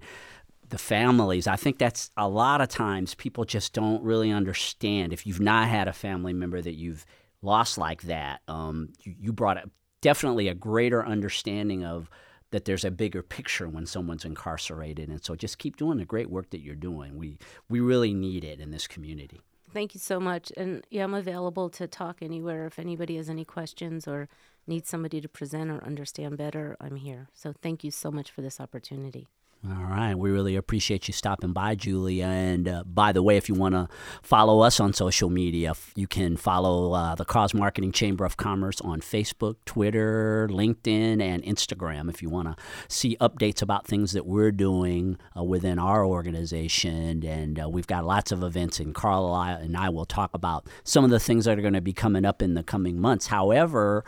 the 0.69 0.77
families. 0.77 1.47
I 1.47 1.55
think 1.55 1.77
that's 1.77 2.11
a 2.17 2.27
lot 2.27 2.61
of 2.61 2.69
times 2.69 3.15
people 3.15 3.45
just 3.45 3.73
don't 3.73 4.03
really 4.03 4.31
understand. 4.31 5.13
If 5.13 5.25
you've 5.25 5.39
not 5.39 5.67
had 5.67 5.87
a 5.87 5.93
family 5.93 6.33
member 6.33 6.61
that 6.61 6.75
you've 6.75 7.05
lost 7.41 7.77
like 7.77 8.03
that, 8.03 8.41
um, 8.47 8.89
you, 9.03 9.15
you, 9.19 9.33
brought 9.33 9.57
a, 9.57 9.69
definitely 10.01 10.47
a 10.47 10.53
greater 10.53 11.05
understanding 11.05 11.83
of 11.83 12.09
that 12.51 12.65
there's 12.65 12.85
a 12.85 12.91
bigger 12.91 13.21
picture 13.21 13.69
when 13.69 13.85
someone's 13.85 14.25
incarcerated. 14.25 15.09
And 15.09 15.23
so 15.23 15.35
just 15.35 15.59
keep 15.59 15.77
doing 15.77 15.97
the 15.97 16.05
great 16.05 16.29
work 16.29 16.49
that 16.49 16.61
you're 16.61 16.75
doing. 16.75 17.17
We, 17.17 17.37
we 17.69 17.79
really 17.79 18.13
need 18.13 18.43
it 18.43 18.59
in 18.59 18.71
this 18.71 18.87
community. 18.87 19.41
Thank 19.71 19.93
you 19.93 19.99
so 19.99 20.19
much. 20.19 20.51
And 20.57 20.85
yeah, 20.89 21.03
I'm 21.03 21.13
available 21.13 21.69
to 21.71 21.87
talk 21.87 22.17
anywhere. 22.21 22.65
If 22.65 22.79
anybody 22.79 23.17
has 23.17 23.29
any 23.29 23.45
questions 23.45 24.07
or 24.07 24.27
needs 24.65 24.89
somebody 24.89 25.21
to 25.21 25.29
present 25.29 25.69
or 25.69 25.83
understand 25.83 26.37
better, 26.37 26.75
I'm 26.81 26.95
here. 26.95 27.27
So 27.33 27.53
thank 27.53 27.83
you 27.83 27.91
so 27.91 28.09
much 28.09 28.31
for 28.31 28.41
this 28.41 28.59
opportunity. 28.59 29.27
All 29.67 29.83
right. 29.83 30.15
We 30.15 30.31
really 30.31 30.55
appreciate 30.55 31.09
you 31.09 31.13
stopping 31.13 31.51
by, 31.51 31.75
Julia. 31.75 32.27
And 32.27 32.65
uh, 32.65 32.83
by 32.85 33.11
the 33.11 33.21
way, 33.21 33.35
if 33.35 33.49
you 33.49 33.55
want 33.55 33.75
to 33.75 33.89
follow 34.21 34.61
us 34.61 34.79
on 34.79 34.93
social 34.93 35.29
media, 35.29 35.73
you 35.97 36.07
can 36.07 36.37
follow 36.37 36.93
uh, 36.93 37.15
the 37.15 37.25
Cause 37.25 37.53
Marketing 37.53 37.91
Chamber 37.91 38.23
of 38.23 38.37
Commerce 38.37 38.79
on 38.79 39.01
Facebook, 39.01 39.55
Twitter, 39.65 40.47
LinkedIn, 40.49 41.21
and 41.21 41.43
Instagram 41.43 42.09
if 42.09 42.21
you 42.21 42.29
want 42.29 42.47
to 42.47 42.55
see 42.87 43.17
updates 43.19 43.61
about 43.61 43.85
things 43.85 44.13
that 44.13 44.25
we're 44.25 44.53
doing 44.53 45.17
uh, 45.37 45.43
within 45.43 45.77
our 45.77 46.05
organization. 46.05 47.25
And 47.25 47.59
uh, 47.59 47.67
we've 47.67 47.87
got 47.87 48.05
lots 48.05 48.31
of 48.31 48.43
events, 48.43 48.79
and 48.79 48.95
Carl 48.95 49.35
and 49.35 49.75
I 49.75 49.89
will 49.89 50.05
talk 50.05 50.33
about 50.33 50.67
some 50.85 51.03
of 51.03 51.09
the 51.09 51.19
things 51.19 51.43
that 51.43 51.59
are 51.59 51.61
going 51.61 51.73
to 51.73 51.81
be 51.81 51.91
coming 51.91 52.23
up 52.23 52.41
in 52.41 52.53
the 52.53 52.63
coming 52.63 52.97
months. 53.01 53.27
However, 53.27 54.05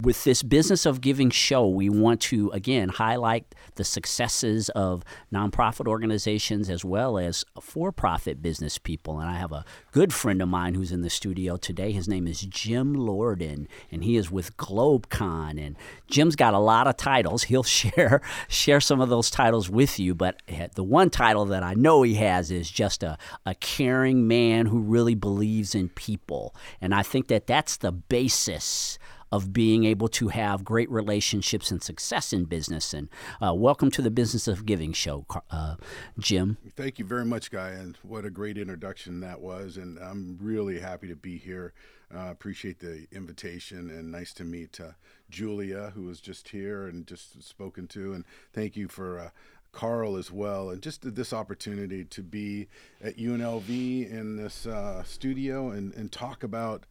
with 0.00 0.24
this 0.24 0.42
business 0.42 0.86
of 0.86 1.00
giving 1.00 1.30
show, 1.30 1.66
we 1.66 1.88
want 1.88 2.20
to 2.20 2.50
again 2.50 2.88
highlight 2.88 3.54
the 3.74 3.84
successes 3.84 4.68
of 4.70 5.02
nonprofit 5.32 5.88
organizations 5.88 6.70
as 6.70 6.84
well 6.84 7.18
as 7.18 7.44
for 7.60 7.90
profit 7.90 8.40
business 8.40 8.78
people. 8.78 9.18
And 9.18 9.28
I 9.28 9.38
have 9.38 9.52
a 9.52 9.64
good 9.92 10.12
friend 10.12 10.40
of 10.40 10.48
mine 10.48 10.74
who's 10.74 10.92
in 10.92 11.02
the 11.02 11.10
studio 11.10 11.56
today. 11.56 11.92
His 11.92 12.08
name 12.08 12.26
is 12.26 12.42
Jim 12.42 12.94
Lordan, 12.94 13.66
and 13.90 14.04
he 14.04 14.16
is 14.16 14.30
with 14.30 14.56
GlobeCon. 14.56 15.60
And 15.64 15.76
Jim's 16.08 16.36
got 16.36 16.54
a 16.54 16.58
lot 16.58 16.86
of 16.86 16.96
titles. 16.96 17.44
He'll 17.44 17.62
share 17.76 18.20
share 18.48 18.80
some 18.80 19.00
of 19.00 19.08
those 19.08 19.30
titles 19.30 19.68
with 19.68 19.98
you. 19.98 20.14
But 20.14 20.42
the 20.74 20.84
one 20.84 21.10
title 21.10 21.44
that 21.46 21.62
I 21.62 21.74
know 21.74 22.02
he 22.02 22.14
has 22.14 22.50
is 22.50 22.70
just 22.70 23.02
a, 23.02 23.18
a 23.44 23.54
caring 23.54 24.28
man 24.28 24.66
who 24.66 24.80
really 24.80 25.14
believes 25.14 25.74
in 25.74 25.88
people. 25.88 26.54
And 26.80 26.94
I 26.94 27.02
think 27.02 27.28
that 27.28 27.46
that's 27.46 27.78
the 27.78 27.92
basis 27.92 28.98
of 29.32 29.52
being 29.52 29.84
able 29.84 30.08
to 30.08 30.28
have 30.28 30.64
great 30.64 30.90
relationships 30.90 31.70
and 31.70 31.82
success 31.82 32.32
in 32.32 32.44
business. 32.44 32.94
And 32.94 33.08
uh, 33.42 33.54
welcome 33.54 33.90
to 33.92 34.02
the 34.02 34.10
Business 34.10 34.46
of 34.46 34.66
Giving 34.66 34.92
show, 34.92 35.26
uh, 35.50 35.76
Jim. 36.18 36.56
Thank 36.76 36.98
you 36.98 37.04
very 37.04 37.24
much, 37.24 37.50
Guy, 37.50 37.70
and 37.70 37.96
what 38.02 38.24
a 38.24 38.30
great 38.30 38.56
introduction 38.56 39.20
that 39.20 39.40
was. 39.40 39.76
And 39.76 39.98
I'm 39.98 40.38
really 40.40 40.78
happy 40.78 41.08
to 41.08 41.16
be 41.16 41.38
here. 41.38 41.72
Uh, 42.14 42.30
appreciate 42.30 42.78
the 42.78 43.06
invitation 43.10 43.90
and 43.90 44.12
nice 44.12 44.32
to 44.34 44.44
meet 44.44 44.78
uh, 44.80 44.92
Julia, 45.28 45.90
who 45.94 46.04
was 46.04 46.20
just 46.20 46.48
here 46.48 46.86
and 46.86 47.04
just 47.04 47.42
spoken 47.42 47.88
to. 47.88 48.12
And 48.12 48.24
thank 48.52 48.76
you 48.76 48.88
for. 48.88 49.18
Uh, 49.18 49.30
Carl 49.72 50.16
as 50.16 50.32
well, 50.32 50.70
and 50.70 50.80
just 50.80 51.14
this 51.14 51.34
opportunity 51.34 52.02
to 52.06 52.22
be 52.22 52.66
at 53.04 53.18
UNLV 53.18 53.68
in 54.10 54.36
this 54.36 54.64
uh, 54.64 55.02
studio 55.02 55.68
and, 55.68 55.92
and 55.92 56.10
talk 56.10 56.42
about 56.42 56.86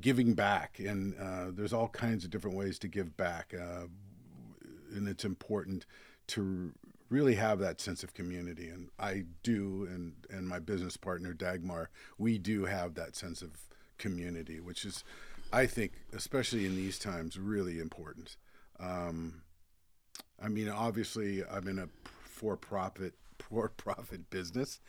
giving 0.00 0.34
back, 0.34 0.78
and 0.78 1.14
uh, 1.18 1.46
there's 1.50 1.72
all 1.72 1.88
kinds 1.88 2.24
of 2.24 2.30
different 2.30 2.56
ways 2.56 2.78
to 2.80 2.88
give 2.88 3.16
back, 3.16 3.54
uh, 3.54 3.86
and 4.94 5.08
it's 5.08 5.24
important 5.24 5.86
to 6.28 6.72
really 7.10 7.34
have 7.34 7.58
that 7.60 7.80
sense 7.80 8.02
of 8.02 8.14
community. 8.14 8.68
And 8.68 8.88
I 8.98 9.24
do, 9.42 9.86
and 9.90 10.14
and 10.30 10.48
my 10.48 10.58
business 10.58 10.96
partner 10.96 11.32
Dagmar, 11.32 11.90
we 12.18 12.38
do 12.38 12.64
have 12.64 12.94
that 12.94 13.14
sense 13.14 13.42
of 13.42 13.50
community, 13.98 14.60
which 14.60 14.84
is, 14.84 15.04
I 15.52 15.66
think, 15.66 15.92
especially 16.12 16.66
in 16.66 16.74
these 16.74 16.98
times, 16.98 17.38
really 17.38 17.78
important. 17.78 18.36
Um, 18.80 19.42
I 20.42 20.48
mean, 20.48 20.68
obviously, 20.68 21.44
I'm 21.44 21.68
in 21.68 21.78
a 21.78 21.88
for-profit 22.24 23.14
for-profit 23.38 24.30
business, 24.30 24.80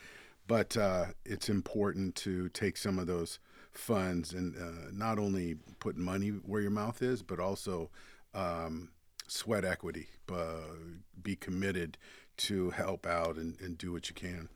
but 0.47 0.75
uh, 0.77 1.05
it's 1.25 1.49
important 1.49 2.15
to 2.15 2.49
take 2.49 2.77
some 2.77 2.97
of 2.97 3.07
those 3.07 3.39
funds 3.77 4.33
and 4.33 4.55
uh, 4.55 4.89
not 4.91 5.19
only 5.19 5.55
put 5.79 5.97
money 5.97 6.29
where 6.29 6.61
your 6.61 6.71
mouth 6.71 7.01
is, 7.01 7.21
but 7.21 7.39
also 7.39 7.89
um, 8.33 8.89
sweat 9.27 9.65
equity, 9.65 10.07
uh, 10.31 10.75
be 11.21 11.35
committed 11.35 11.97
to 12.37 12.71
help 12.71 13.05
out 13.05 13.37
and, 13.37 13.59
and 13.61 13.77
do 13.77 13.91
what 13.91 14.09
you 14.09 14.15
can. 14.15 14.49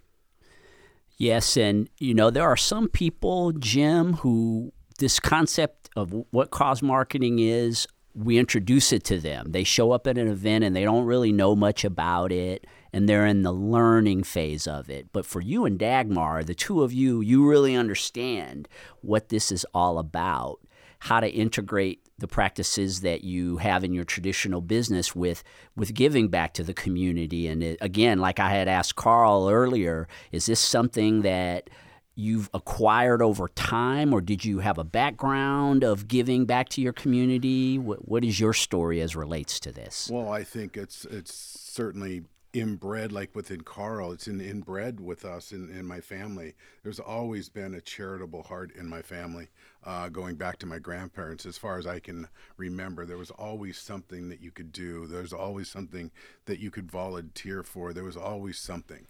Yes, 1.18 1.58
and 1.58 1.90
you 1.98 2.14
know 2.14 2.30
there 2.30 2.48
are 2.48 2.58
some 2.58 2.88
people, 2.88 3.52
Jim, 3.52 4.14
who 4.14 4.72
this 5.00 5.20
concept 5.20 5.90
of 5.96 6.14
what 6.32 6.52
cause 6.52 6.82
marketing 6.82 7.40
is, 7.40 7.88
we 8.14 8.38
introduce 8.38 8.92
it 8.94 9.04
to 9.06 9.20
them. 9.20 9.52
They 9.52 9.64
show 9.64 9.92
up 9.92 10.08
at 10.08 10.18
an 10.18 10.28
event 10.28 10.64
and 10.64 10.76
they 10.76 10.84
don't 10.84 11.06
really 11.06 11.32
know 11.32 11.56
much 11.56 11.84
about 11.84 12.32
it 12.32 12.66
and 12.92 13.08
they're 13.08 13.26
in 13.26 13.44
the 13.44 13.52
learning 13.52 14.24
phase 14.24 14.68
of 14.68 14.90
it. 14.90 15.08
But 15.12 15.26
for 15.26 15.42
you 15.42 15.66
and 15.66 15.78
Dagmar, 15.78 16.44
the 16.44 16.56
two 16.56 16.84
of 16.84 16.94
you, 16.94 17.22
you 17.22 17.48
really 17.48 17.76
understand 17.76 18.68
what 19.02 19.30
this 19.30 19.52
is 19.52 19.66
all 19.74 20.00
about, 20.00 20.60
how 21.00 21.20
to 21.20 21.30
integrate 21.30 22.02
the 22.18 22.28
practices 22.28 23.02
that 23.02 23.24
you 23.24 23.58
have 23.58 23.84
in 23.84 23.94
your 23.94 24.04
traditional 24.04 24.62
business 24.62 25.16
with 25.16 25.44
with 25.76 25.94
giving 25.94 26.28
back 26.28 26.54
to 26.54 26.64
the 26.64 26.74
community. 26.74 27.48
And 27.48 27.64
it, 27.64 27.78
again, 27.82 28.20
like 28.20 28.40
I 28.40 28.50
had 28.50 28.68
asked 28.68 28.96
Carl 28.96 29.50
earlier, 29.50 30.08
is 30.32 30.46
this 30.46 30.60
something 30.60 31.22
that 31.22 31.70
you've 32.16 32.50
acquired 32.54 33.22
over 33.22 33.48
time, 33.48 34.14
or 34.14 34.20
did 34.20 34.44
you 34.44 34.60
have 34.60 34.78
a 34.78 34.84
background 34.84 35.86
of 35.86 36.10
giving 36.10 36.46
back 36.46 36.68
to 36.68 36.82
your 36.82 36.92
community? 36.92 37.78
What, 37.78 38.10
what 38.10 38.26
is 38.26 38.40
your 38.40 38.54
story 38.54 39.00
as 39.00 39.16
relates 39.16 39.58
to 39.62 39.72
this? 39.72 40.10
Well, 40.12 40.30
I 40.30 40.44
think 40.44 40.76
it's 40.76 41.06
it's 41.06 41.34
certainly 41.34 42.24
inbred, 42.54 43.12
like 43.12 43.36
within 43.36 43.62
Carl. 43.62 44.12
It's 44.12 44.28
in, 44.28 44.42
inbred 44.42 45.00
with 45.00 45.26
us 45.26 45.52
in, 45.52 45.70
in 45.70 45.86
my 45.86 46.02
family. 46.02 46.56
There's 46.84 47.00
always 47.00 47.50
been 47.50 47.74
a 47.74 47.82
charitable 47.82 48.44
heart 48.44 48.72
in 48.76 48.88
my 48.88 49.02
family, 49.02 49.50
uh, 49.84 50.10
going 50.10 50.36
back 50.36 50.58
to 50.60 50.66
my 50.66 50.80
grandparents. 50.80 51.46
As 51.46 51.58
far 51.58 51.78
as 51.78 51.86
I 51.88 52.00
can 52.00 52.28
remember, 52.58 53.06
there 53.06 53.18
was 53.18 53.32
always 53.32 53.78
something 53.78 54.30
that 54.30 54.42
you 54.42 54.52
could 54.52 54.72
do. 54.72 55.08
There's 55.08 55.34
always 55.34 55.70
something 55.70 56.12
that 56.46 56.60
you 56.60 56.72
could 56.72 56.92
volunteer 56.92 57.64
for. 57.64 57.94
There 57.94 58.04
was 58.04 58.18
always 58.18 58.58
something 58.58 59.08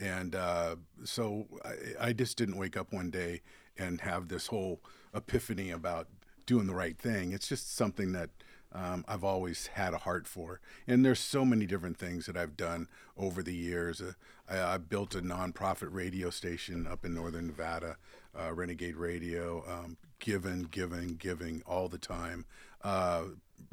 and 0.00 0.34
uh, 0.34 0.76
so 1.04 1.46
I, 1.64 2.08
I, 2.08 2.12
just 2.12 2.36
didn't 2.36 2.58
wake 2.58 2.76
up 2.76 2.92
one 2.92 3.10
day 3.10 3.40
and 3.78 4.00
have 4.02 4.28
this 4.28 4.48
whole 4.48 4.80
epiphany 5.14 5.70
about 5.70 6.08
doing 6.44 6.66
the 6.66 6.74
right 6.74 6.96
thing. 6.98 7.32
It's 7.32 7.48
just 7.48 7.74
something 7.74 8.12
that 8.12 8.30
um, 8.76 9.04
I've 9.08 9.24
always 9.24 9.68
had 9.68 9.94
a 9.94 9.98
heart 9.98 10.26
for. 10.26 10.60
And 10.86 11.04
there's 11.04 11.20
so 11.20 11.44
many 11.44 11.66
different 11.66 11.96
things 11.96 12.26
that 12.26 12.36
I've 12.36 12.56
done 12.56 12.88
over 13.16 13.42
the 13.42 13.54
years. 13.54 14.02
Uh, 14.02 14.12
I, 14.48 14.74
I, 14.74 14.78
built 14.78 15.14
a 15.14 15.22
nonprofit 15.22 15.88
radio 15.90 16.28
station 16.28 16.86
up 16.86 17.04
in 17.04 17.14
northern 17.14 17.46
Nevada, 17.46 17.96
uh, 18.38 18.52
Renegade 18.52 18.96
Radio, 18.96 19.64
um, 19.66 19.96
giving, 20.18 20.68
giving, 20.70 21.16
giving 21.16 21.62
all 21.66 21.88
the 21.88 21.98
time. 21.98 22.44
Uh, 22.84 23.24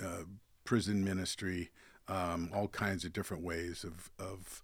uh 0.02 0.24
prison 0.64 1.04
ministry, 1.04 1.70
um, 2.08 2.50
all 2.54 2.70
kinds 2.70 3.04
of 3.04 3.12
different 3.12 3.44
ways 3.44 3.84
of, 3.84 4.10
of 4.18 4.64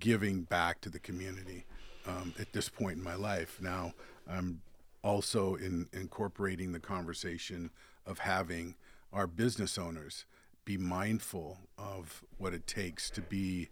giving 0.00 0.42
back 0.42 0.80
to 0.80 0.90
the 0.90 0.98
community 0.98 1.64
um, 2.04 2.34
at 2.40 2.52
this 2.52 2.68
point 2.68 2.96
in 2.96 3.04
my 3.04 3.14
life. 3.14 3.58
Now, 3.60 3.92
I'm 4.28 4.60
also 5.04 5.54
in, 5.54 5.88
incorporating 5.92 6.72
the 6.72 6.80
conversation 6.80 7.70
of 8.04 8.18
having 8.18 8.74
our 9.12 9.26
business 9.26 9.78
owners 9.78 10.24
be 10.64 10.76
mindful 10.76 11.58
of 11.78 12.24
what 12.38 12.52
it 12.52 12.66
takes 12.66 13.08
to 13.10 13.20
be 13.20 13.68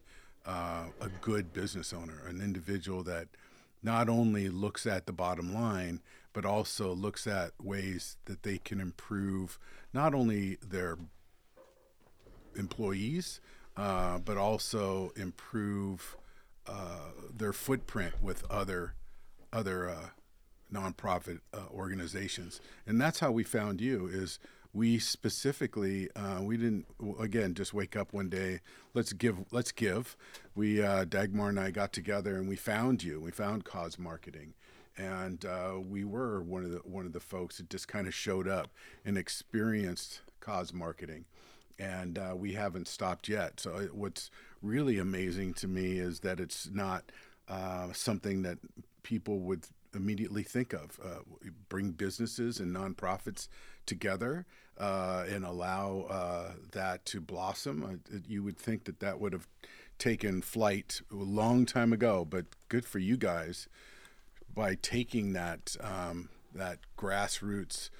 uh, 0.47 0.85
a 1.01 1.09
good 1.21 1.53
business 1.53 1.93
owner, 1.93 2.23
an 2.27 2.41
individual 2.41 3.03
that 3.03 3.29
not 3.83 4.09
only 4.09 4.49
looks 4.49 4.87
at 4.87 5.07
the 5.07 5.13
bottom 5.13 5.53
line, 5.53 6.01
but 6.33 6.45
also 6.45 6.93
looks 6.93 7.27
at 7.27 7.53
ways 7.63 8.17
that 8.25 8.43
they 8.43 8.59
can 8.59 8.81
improve 8.81 9.59
not 9.93 10.15
only 10.15 10.57
their 10.67 10.99
employees, 12.57 13.41
uh, 13.77 14.19
but 14.19 14.37
also 14.37 15.13
improve 15.17 16.17
uh, 16.67 17.11
their 17.35 17.53
footprint 17.53 18.15
with 18.23 18.45
other 18.51 18.95
other 19.53 19.89
uh, 19.89 20.09
nonprofit 20.73 21.41
uh, 21.53 21.59
organizations. 21.73 22.61
And 22.87 23.01
that's 23.01 23.21
how 23.21 23.31
we 23.31 23.45
found 23.45 23.81
you. 23.81 24.07
Is 24.07 24.39
we 24.75 24.99
specifically 24.99 26.11
uh, 26.17 26.43
we 26.43 26.57
didn't 26.57 26.87
again 27.19 27.55
just 27.55 27.73
wake 27.73 27.97
up 27.97 28.13
one 28.13 28.29
day 28.29 28.61
let's 28.95 29.13
give 29.13 29.39
let's 29.51 29.73
give. 29.73 30.17
We 30.55 30.77
dagmar 30.77 31.51
and 31.51 31.61
i 31.61 31.71
got 31.71 31.93
together 31.93 32.37
and 32.37 32.49
we 32.49 32.57
found 32.57 33.03
you. 33.03 33.21
We 33.21 33.31
found 33.31 33.65
cause 33.65 33.99
marketing. 33.99 34.55
And 34.97 35.45
uh, 35.45 35.81
we 35.81 36.05
were 36.05 36.41
one 36.41 36.65
of 36.65 36.71
the 36.71 36.79
one 36.85 37.05
of 37.05 37.13
the 37.13 37.21
folks 37.21 37.59
that 37.59 37.69
just 37.69 37.89
kind 37.89 38.07
of 38.07 38.15
showed 38.15 38.49
up 38.49 38.71
and 39.05 39.19
experienced 39.19 40.21
cause 40.41 40.73
marketing. 40.73 41.25
And 41.79 42.19
uh, 42.19 42.35
we 42.37 42.53
haven't 42.53 42.87
stopped 42.87 43.29
yet. 43.29 43.59
So 43.59 43.77
it, 43.77 43.95
what's 43.95 44.31
really 44.63 44.99
amazing 44.99 45.55
to 45.55 45.69
me 45.69 45.99
is 45.99 46.21
that 46.21 46.39
it's 46.39 46.71
not 46.73 47.11
uh, 47.49 47.93
something 47.93 48.43
that 48.43 48.59
people 49.03 49.41
would 49.41 49.67
immediately 49.95 50.43
think 50.43 50.73
of. 50.73 50.99
Uh, 51.03 51.21
bring 51.69 51.93
businesses 51.93 52.61
and 52.61 52.75
nonprofits 52.75 53.49
together 53.87 54.47
uh, 54.79 55.25
and 55.29 55.45
allow 55.45 56.07
uh, 56.11 56.53
that 56.73 57.05
to 57.07 57.21
blossom. 57.21 58.01
you 58.27 58.43
would 58.43 58.59
think 58.59 58.85
that 58.85 59.01
that 59.01 59.21
would 59.21 59.33
have 59.33 59.47
taken 59.99 60.43
flight 60.43 61.01
a 61.11 61.15
long 61.15 61.65
time 61.67 61.93
ago, 61.93 62.25
but 62.25 62.47
good 62.69 62.85
for 62.85 62.99
you 62.99 63.17
guys 63.17 63.69
by 64.53 64.75
taking 64.75 65.33
that 65.33 65.77
um, 65.81 66.29
that 66.55 66.79
grassroots 66.97 67.91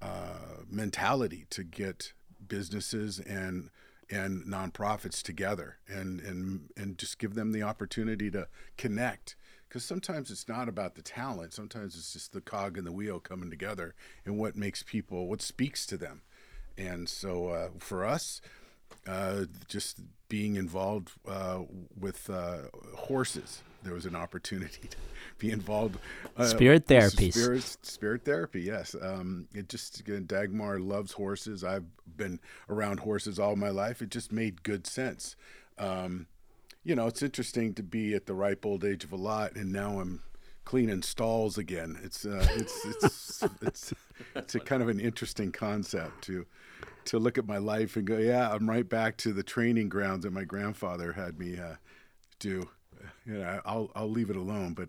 uh, 0.00 0.62
mentality 0.68 1.46
to 1.50 1.64
get 1.64 2.12
businesses 2.46 3.18
and 3.18 3.70
and 4.10 4.44
nonprofits 4.44 5.22
together 5.22 5.78
and 5.88 6.20
and 6.20 6.70
and 6.76 6.98
just 6.98 7.18
give 7.18 7.34
them 7.34 7.52
the 7.52 7.62
opportunity 7.62 8.30
to 8.30 8.46
connect 8.76 9.34
because 9.74 9.84
sometimes 9.84 10.30
it's 10.30 10.46
not 10.46 10.68
about 10.68 10.94
the 10.94 11.02
talent 11.02 11.52
sometimes 11.52 11.96
it's 11.96 12.12
just 12.12 12.32
the 12.32 12.40
cog 12.40 12.78
and 12.78 12.86
the 12.86 12.92
wheel 12.92 13.18
coming 13.18 13.50
together 13.50 13.92
and 14.24 14.38
what 14.38 14.54
makes 14.54 14.84
people 14.84 15.26
what 15.26 15.42
speaks 15.42 15.84
to 15.84 15.96
them 15.96 16.22
and 16.78 17.08
so 17.08 17.48
uh, 17.48 17.68
for 17.80 18.04
us 18.04 18.40
uh, 19.08 19.46
just 19.66 19.98
being 20.28 20.54
involved 20.54 21.10
uh, 21.26 21.58
with 21.98 22.30
uh, 22.30 22.58
horses 22.94 23.64
there 23.82 23.92
was 23.92 24.06
an 24.06 24.14
opportunity 24.14 24.88
to 24.88 24.96
be 25.38 25.50
involved. 25.50 25.98
Uh, 26.38 26.46
spirit 26.46 26.86
therapy. 26.86 27.30
Spirit, 27.30 27.76
spirit 27.82 28.24
therapy, 28.24 28.62
yes. 28.62 28.96
Um, 28.98 29.46
it 29.54 29.68
just, 29.68 30.00
again, 30.00 30.24
Dagmar 30.24 30.78
loves 30.78 31.12
horses. 31.12 31.62
I've 31.62 31.84
been 32.16 32.40
around 32.70 33.00
horses 33.00 33.38
all 33.38 33.56
my 33.56 33.68
life. 33.68 34.00
It 34.00 34.08
just 34.08 34.32
made 34.32 34.62
good 34.62 34.86
sense. 34.86 35.36
Um, 35.76 36.28
you 36.84 36.94
know, 36.94 37.06
it's 37.06 37.22
interesting 37.22 37.74
to 37.74 37.82
be 37.82 38.14
at 38.14 38.26
the 38.26 38.34
ripe 38.34 38.64
old 38.64 38.84
age 38.84 39.04
of 39.04 39.12
a 39.12 39.16
lot, 39.16 39.56
and 39.56 39.72
now 39.72 39.98
I'm 39.98 40.22
cleaning 40.64 41.02
stalls 41.02 41.58
again. 41.58 41.98
It's 42.02 42.24
uh, 42.24 42.46
it's 42.50 42.84
it's 42.84 43.44
it's 43.62 43.94
it's 44.36 44.54
a 44.54 44.60
kind 44.60 44.82
of 44.82 44.88
an 44.88 45.00
interesting 45.00 45.50
concept 45.50 46.22
to 46.24 46.46
to 47.06 47.18
look 47.18 47.38
at 47.38 47.46
my 47.46 47.58
life 47.58 47.96
and 47.96 48.06
go, 48.06 48.18
yeah, 48.18 48.50
I'm 48.50 48.68
right 48.68 48.88
back 48.88 49.16
to 49.18 49.32
the 49.32 49.42
training 49.42 49.88
grounds 49.88 50.24
that 50.24 50.32
my 50.32 50.44
grandfather 50.44 51.12
had 51.12 51.38
me 51.38 51.58
uh, 51.58 51.74
do 52.38 52.68
you 53.26 53.38
know, 53.38 53.60
I'll 53.64 53.90
I'll 53.94 54.10
leave 54.10 54.30
it 54.30 54.36
alone. 54.36 54.74
But 54.74 54.88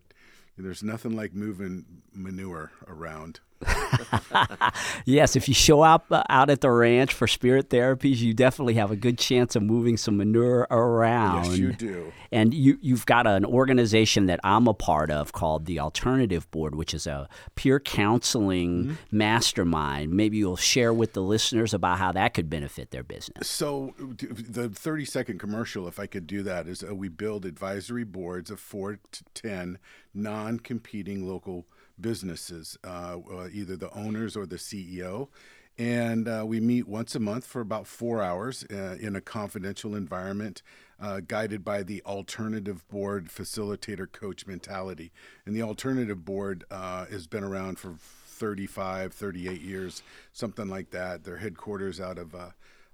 there's 0.58 0.84
nothing 0.84 1.15
like 1.15 1.34
moving 1.34 1.86
manure 2.13 2.71
around. 2.88 3.39
yes, 5.06 5.36
if 5.36 5.47
you 5.47 5.54
show 5.54 5.82
up 5.82 6.06
uh, 6.12 6.23
out 6.30 6.49
at 6.49 6.62
the 6.62 6.69
ranch 6.69 7.13
for 7.13 7.28
spirit 7.28 7.69
therapies, 7.69 8.17
you 8.17 8.34
definitely 8.34 8.75
have 8.75 8.91
a 8.91 8.95
good 8.95 9.17
chance 9.17 9.56
of 9.56 9.63
moving 9.63 9.97
some 9.97 10.17
manure 10.17 10.67
around. 10.71 11.45
Yes, 11.45 11.58
you 11.58 11.73
do. 11.73 12.13
And 12.32 12.54
you, 12.54 12.78
you've 12.82 13.06
got 13.06 13.28
an 13.28 13.45
organization 13.45 14.25
that 14.25 14.39
I'm 14.43 14.67
a 14.67 14.73
part 14.73 15.10
of 15.10 15.32
called 15.32 15.65
the 15.65 15.80
Alternative 15.80 16.49
Board, 16.51 16.75
which 16.75 16.93
is 16.93 17.08
a 17.08 17.30
peer 17.56 17.80
counseling 17.80 18.84
mm-hmm. 18.84 19.17
mastermind. 19.17 20.12
Maybe 20.12 20.38
you'll 20.38 20.56
share 20.56 20.93
with 20.93 21.13
the 21.13 21.21
listeners 21.21 21.73
about 21.73 21.97
how 21.97 22.12
that 22.12 22.34
could 22.34 22.49
benefit 22.49 22.91
their 22.91 23.04
business. 23.04 23.47
So, 23.47 23.93
the 23.97 24.69
30 24.69 25.06
second 25.06 25.39
commercial, 25.39 25.88
if 25.88 25.99
I 25.99 26.08
could 26.08 26.28
do 26.28 26.43
that, 26.43 26.67
is 26.67 26.84
uh, 26.84 26.93
we 26.93 27.08
build 27.08 27.45
advisory 27.45 28.04
boards 28.04 28.51
of 28.51 28.60
four 28.60 28.99
to 29.12 29.23
10 29.34 29.80
non 30.13 30.60
competing 30.60 31.28
local 31.28 31.65
businesses, 31.99 32.77
uh, 32.84 33.17
uh, 33.31 33.47
either 33.51 33.75
the 33.75 33.91
owners 33.93 34.36
or 34.36 34.45
the 34.45 34.58
CEO. 34.58 35.29
And 35.77 36.27
uh, 36.27 36.45
we 36.47 36.62
meet 36.62 36.88
once 36.88 37.15
a 37.15 37.19
month 37.19 37.45
for 37.45 37.60
about 37.60 37.86
four 37.86 38.21
hours 38.21 38.65
uh, 38.71 38.95
in 38.99 39.15
a 39.15 39.21
confidential 39.21 39.93
environment, 39.93 40.62
uh, 41.01 41.19
guided 41.27 41.65
by 41.65 41.84
the 41.84 42.01
alternative 42.05 42.88
board 42.88 43.27
facilitator 43.27 44.10
coach 44.10 44.47
mentality. 44.47 45.12
And 45.45 45.53
the 45.53 45.63
alternative 45.63 46.23
board 46.23 46.63
has 46.71 47.27
been 47.27 47.43
around 47.43 47.77
for 47.77 47.95
35, 47.99 49.13
38 49.13 49.62
years, 49.62 50.01
something 50.31 50.69
like 50.69 50.91
that. 50.91 51.25
Their 51.25 51.38
headquarters 51.38 51.99
out 51.99 52.17
of 52.17 52.34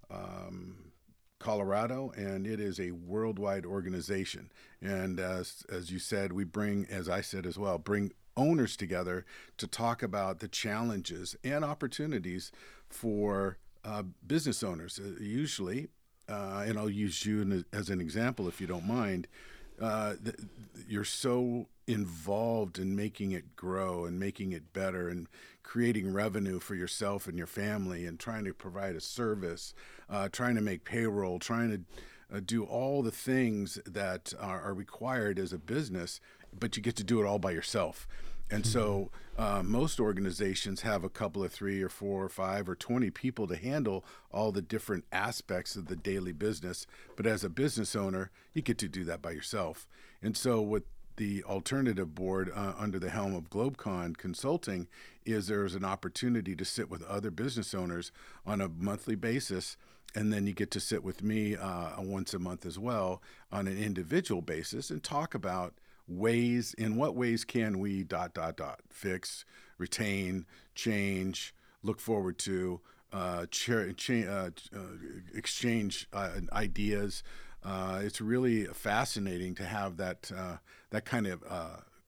um, 0.10 0.78
Colorado, 1.38 2.12
and 2.16 2.48
it 2.48 2.60
is 2.60 2.80
a 2.80 2.92
worldwide 2.92 3.66
organization. 3.66 4.52
And 4.82 5.20
as 5.20 5.92
you 5.92 6.00
said, 6.00 6.34
we 6.34 6.46
bring, 6.46 6.88
as 6.90 7.08
I 7.08 7.22
said 7.22 7.46
as 7.46 7.60
well, 7.60 7.78
bring 7.78 8.12
owners 8.42 8.76
together 8.76 9.26
to 9.58 9.68
talk 9.68 10.02
about 10.02 10.40
the 10.40 10.48
challenges 10.48 11.36
and 11.44 11.64
opportunities 11.64 12.52
for 12.90 13.58
uh, 13.86 14.04
business 14.26 14.64
owners. 14.64 15.00
Uh, 15.00 15.22
usually, 15.22 15.88
uh, 16.28 16.64
and 16.66 16.78
I'll 16.78 16.90
use 16.90 17.26
you 17.26 17.64
as 17.72 17.90
an 17.90 18.02
example 18.02 18.48
if 18.48 18.60
you 18.60 18.68
don't 18.68 18.88
mind. 18.88 19.28
Uh, 19.80 20.16
you're 20.88 21.04
so 21.04 21.68
involved 21.88 22.78
in 22.78 22.96
making 22.96 23.32
it 23.32 23.56
grow 23.56 24.06
and 24.06 24.20
making 24.20 24.52
it 24.52 24.74
better 24.74 25.10
and 25.10 25.28
creating 25.64 26.14
revenue 26.14 26.60
for 26.60 26.76
yourself 26.76 27.28
and 27.28 27.38
your 27.38 27.48
family 27.48 28.06
and 28.06 28.20
trying 28.20 28.46
to 28.46 28.54
provide 28.54 28.96
a 28.96 29.02
service, 29.02 29.74
uh, 30.10 30.30
trying 30.30 30.56
to 30.56 30.62
make 30.62 30.84
payroll, 30.84 31.40
trying 31.40 31.70
to 31.72 32.42
do 32.42 32.64
all 32.64 33.02
the 33.02 33.12
things 33.12 33.80
that 33.86 34.34
are 34.40 34.74
required 34.74 35.38
as 35.38 35.52
a 35.52 35.58
business 35.58 36.22
but 36.58 36.76
you 36.76 36.84
get 36.84 36.96
to 36.98 37.04
do 37.04 37.22
it 37.22 37.26
all 37.26 37.40
by 37.40 37.52
yourself. 37.52 38.08
And 38.52 38.66
so 38.66 39.10
uh, 39.38 39.64
most 39.64 40.00
organizations 40.00 40.82
have 40.82 41.06
a 41.06 41.10
couple 41.10 41.42
of 41.44 41.54
three 41.54 41.82
or 41.82 41.88
four 41.88 42.26
or 42.26 42.30
five 42.30 42.68
or 42.68 42.76
20 42.76 43.10
people 43.12 43.48
to 43.48 43.56
handle 43.56 44.04
all 44.30 44.52
the 44.52 44.62
different 44.62 45.06
aspects 45.12 45.78
of 45.78 45.88
the 45.88 45.96
daily 45.96 46.34
business. 46.34 46.86
But 47.16 47.26
as 47.26 47.46
a 47.46 47.50
business 47.50 47.96
owner, 47.96 48.30
you 48.54 48.62
get 48.62 48.78
to 48.80 48.90
do 48.90 49.06
that 49.06 49.22
by 49.22 49.32
yourself. 49.32 49.88
And 50.22 50.36
so 50.36 50.62
what 50.62 50.84
the 51.16 51.44
alternative 51.44 52.14
board 52.14 52.52
uh, 52.54 52.74
under 52.78 53.00
the 53.00 53.10
helm 53.10 53.34
of 53.34 53.50
GlobeCon 53.50 54.18
Consulting 54.18 54.88
is 55.26 55.48
there's 55.48 55.76
an 55.76 55.86
opportunity 55.86 56.56
to 56.56 56.66
sit 56.66 56.90
with 56.90 57.04
other 57.04 57.32
business 57.32 57.74
owners 57.74 58.12
on 58.46 58.60
a 58.60 58.68
monthly 58.68 59.16
basis. 59.16 59.78
And 60.14 60.34
then 60.34 60.46
you 60.46 60.54
get 60.54 60.72
to 60.72 60.82
sit 60.82 61.06
with 61.06 61.24
me 61.24 61.56
uh, 61.56 62.02
once 62.02 62.34
a 62.34 62.40
month 62.40 62.66
as 62.66 62.78
well 62.78 63.22
on 63.50 63.68
an 63.68 63.82
individual 63.82 64.42
basis 64.42 64.90
and 64.90 65.02
talk 65.02 65.34
about 65.34 65.74
ways, 66.08 66.74
in 66.78 66.96
what 66.96 67.16
ways 67.16 67.44
can 67.46 67.80
we 67.80 68.04
dot, 68.04 68.34
dot, 68.34 68.58
dot, 68.58 68.82
fix, 68.90 69.46
retain, 69.78 70.46
change, 70.76 71.54
look 71.84 72.00
forward 72.00 72.38
to, 72.40 72.82
uh, 73.14 73.46
cha- 73.48 73.74
uh, 73.74 74.50
uh, 74.74 74.80
exchange 75.34 76.08
uh, 76.14 76.32
ideas. 76.54 77.24
Uh, 77.64 78.00
it's 78.02 78.22
really 78.22 78.66
fascinating 78.66 79.54
to 79.54 79.64
have 79.64 79.98
that 79.98 80.32
that 80.90 81.06
kind 81.06 81.28
of 81.28 81.44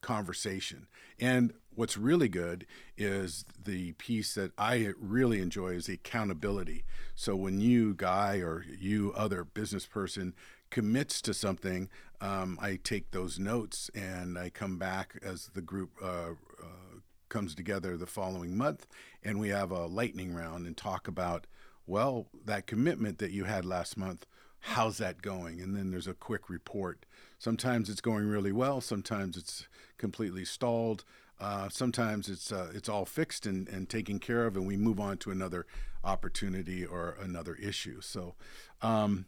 conversation. 0.00 0.86
And 1.20 1.54
what's 1.74 1.96
really 1.96 2.28
good 2.28 2.66
is 2.96 3.44
the 3.62 3.92
piece 3.92 4.34
that 4.34 4.52
I 4.58 4.92
really 4.98 5.40
enjoy 5.40 5.70
is 5.70 5.86
the 5.86 5.94
accountability. 5.94 6.84
So 7.14 7.36
when 7.36 7.60
you 7.60 7.94
guy 7.94 8.38
or 8.38 8.64
you 8.78 9.12
other 9.16 9.44
business 9.44 9.86
person 9.86 10.34
commits 10.74 11.22
to 11.22 11.32
something, 11.32 11.88
um, 12.20 12.58
I 12.60 12.80
take 12.82 13.12
those 13.12 13.38
notes 13.38 13.92
and 13.94 14.36
I 14.36 14.50
come 14.50 14.76
back 14.76 15.16
as 15.22 15.50
the 15.54 15.62
group 15.62 15.90
uh, 16.02 16.32
uh, 16.60 16.98
comes 17.28 17.54
together 17.54 17.96
the 17.96 18.08
following 18.08 18.56
month, 18.56 18.84
and 19.22 19.38
we 19.38 19.50
have 19.50 19.70
a 19.70 19.86
lightning 19.86 20.34
round 20.34 20.66
and 20.66 20.76
talk 20.76 21.06
about 21.06 21.46
well 21.86 22.26
that 22.44 22.66
commitment 22.66 23.18
that 23.18 23.30
you 23.30 23.44
had 23.44 23.64
last 23.64 23.96
month. 23.96 24.26
How's 24.58 24.98
that 24.98 25.22
going? 25.22 25.60
And 25.60 25.76
then 25.76 25.92
there's 25.92 26.08
a 26.08 26.12
quick 26.14 26.50
report. 26.50 27.06
Sometimes 27.38 27.88
it's 27.88 28.00
going 28.00 28.26
really 28.26 28.50
well. 28.50 28.80
Sometimes 28.80 29.36
it's 29.36 29.68
completely 29.96 30.44
stalled. 30.44 31.04
Uh, 31.38 31.68
sometimes 31.68 32.28
it's 32.28 32.50
uh, 32.50 32.72
it's 32.74 32.88
all 32.88 33.04
fixed 33.04 33.46
and, 33.46 33.68
and 33.68 33.88
taken 33.88 34.18
care 34.18 34.44
of, 34.44 34.56
and 34.56 34.66
we 34.66 34.76
move 34.76 34.98
on 34.98 35.18
to 35.18 35.30
another 35.30 35.66
opportunity 36.02 36.84
or 36.84 37.16
another 37.20 37.54
issue. 37.54 38.00
So, 38.00 38.34
um, 38.82 39.26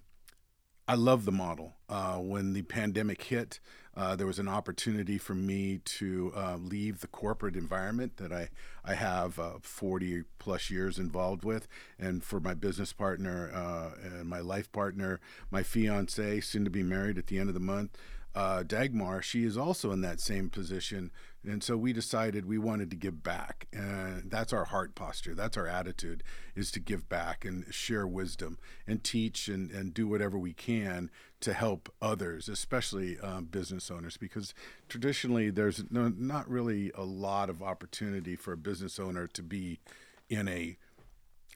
I 0.89 0.95
love 0.95 1.25
the 1.25 1.33
model. 1.33 1.75
Uh, 1.89 2.17
when 2.19 2.53
the 2.53 2.63
pandemic 2.63 3.23
hit, 3.23 3.59
uh, 3.97 4.15
there 4.15 4.27
was 4.27 4.39
an 4.39 4.47
opportunity 4.47 5.19
for 5.19 5.35
me 5.35 5.81
to 5.85 6.33
uh, 6.37 6.57
leave 6.57 7.01
the 7.01 7.09
corporate 7.09 7.57
environment 7.57 8.19
that 8.19 8.33
I, 8.33 8.51
I 8.85 8.95
have 8.95 9.39
uh, 9.39 9.55
40 9.61 10.25
plus 10.39 10.71
years 10.71 10.99
involved 10.99 11.45
with. 11.45 11.67
And 11.99 12.23
for 12.23 12.39
my 12.39 12.55
business 12.55 12.93
partner 12.93 13.51
uh, 13.53 13.91
and 14.01 14.29
my 14.29 14.41
life 14.41 14.71
partner, 14.71 15.21
my 15.51 15.65
fiance, 15.65 16.41
soon 16.41 16.65
to 16.65 16.71
be 16.71 16.85
married 16.85 17.19
at 17.19 17.27
the 17.27 17.39
end 17.39 17.49
of 17.49 17.55
the 17.55 17.61
month, 17.61 17.97
uh, 18.37 18.63
Dagmar, 18.63 19.23
she 19.23 19.45
is 19.45 19.57
also 19.57 19.93
in 19.93 20.03
that 20.03 20.21
same 20.21 20.51
position. 20.51 21.11
And 21.43 21.65
so 21.65 21.77
we 21.79 21.95
decided 21.95 22.45
we 22.45 22.59
wanted 22.59 22.91
to 22.91 22.97
give 22.97 23.23
back. 23.23 23.67
And 23.73 24.31
that's 24.31 24.53
our 24.53 24.67
heart 24.67 24.95
posture. 24.95 25.35
That's 25.35 25.57
our 25.57 25.67
attitude 25.67 26.23
is 26.55 26.71
to 26.73 26.81
give 26.81 27.09
back 27.09 27.47
and 27.47 27.65
share 27.73 28.07
wisdom 28.07 28.59
and 28.87 29.03
teach 29.03 29.49
and, 29.49 29.71
and 29.71 29.95
do 29.95 30.07
whatever 30.07 30.39
we 30.39 30.53
can 30.53 31.11
to 31.41 31.55
help 31.55 31.91
others, 32.03 32.47
especially 32.47 33.19
um, 33.21 33.47
business 33.47 33.91
owners, 33.91 34.19
because 34.19 34.53
traditionally 34.87 35.49
there's 35.49 35.85
no, 35.91 36.09
not 36.09 36.47
really 36.47 36.93
a 36.95 37.05
lot 37.05 37.49
of 37.49 37.63
opportunity 37.63 38.37
for 38.37 38.53
a 38.53 38.59
business 38.59 38.99
owner 38.99 39.27
to 39.29 39.43
be 39.43 39.81
in 40.29 40.47
a 40.47 40.77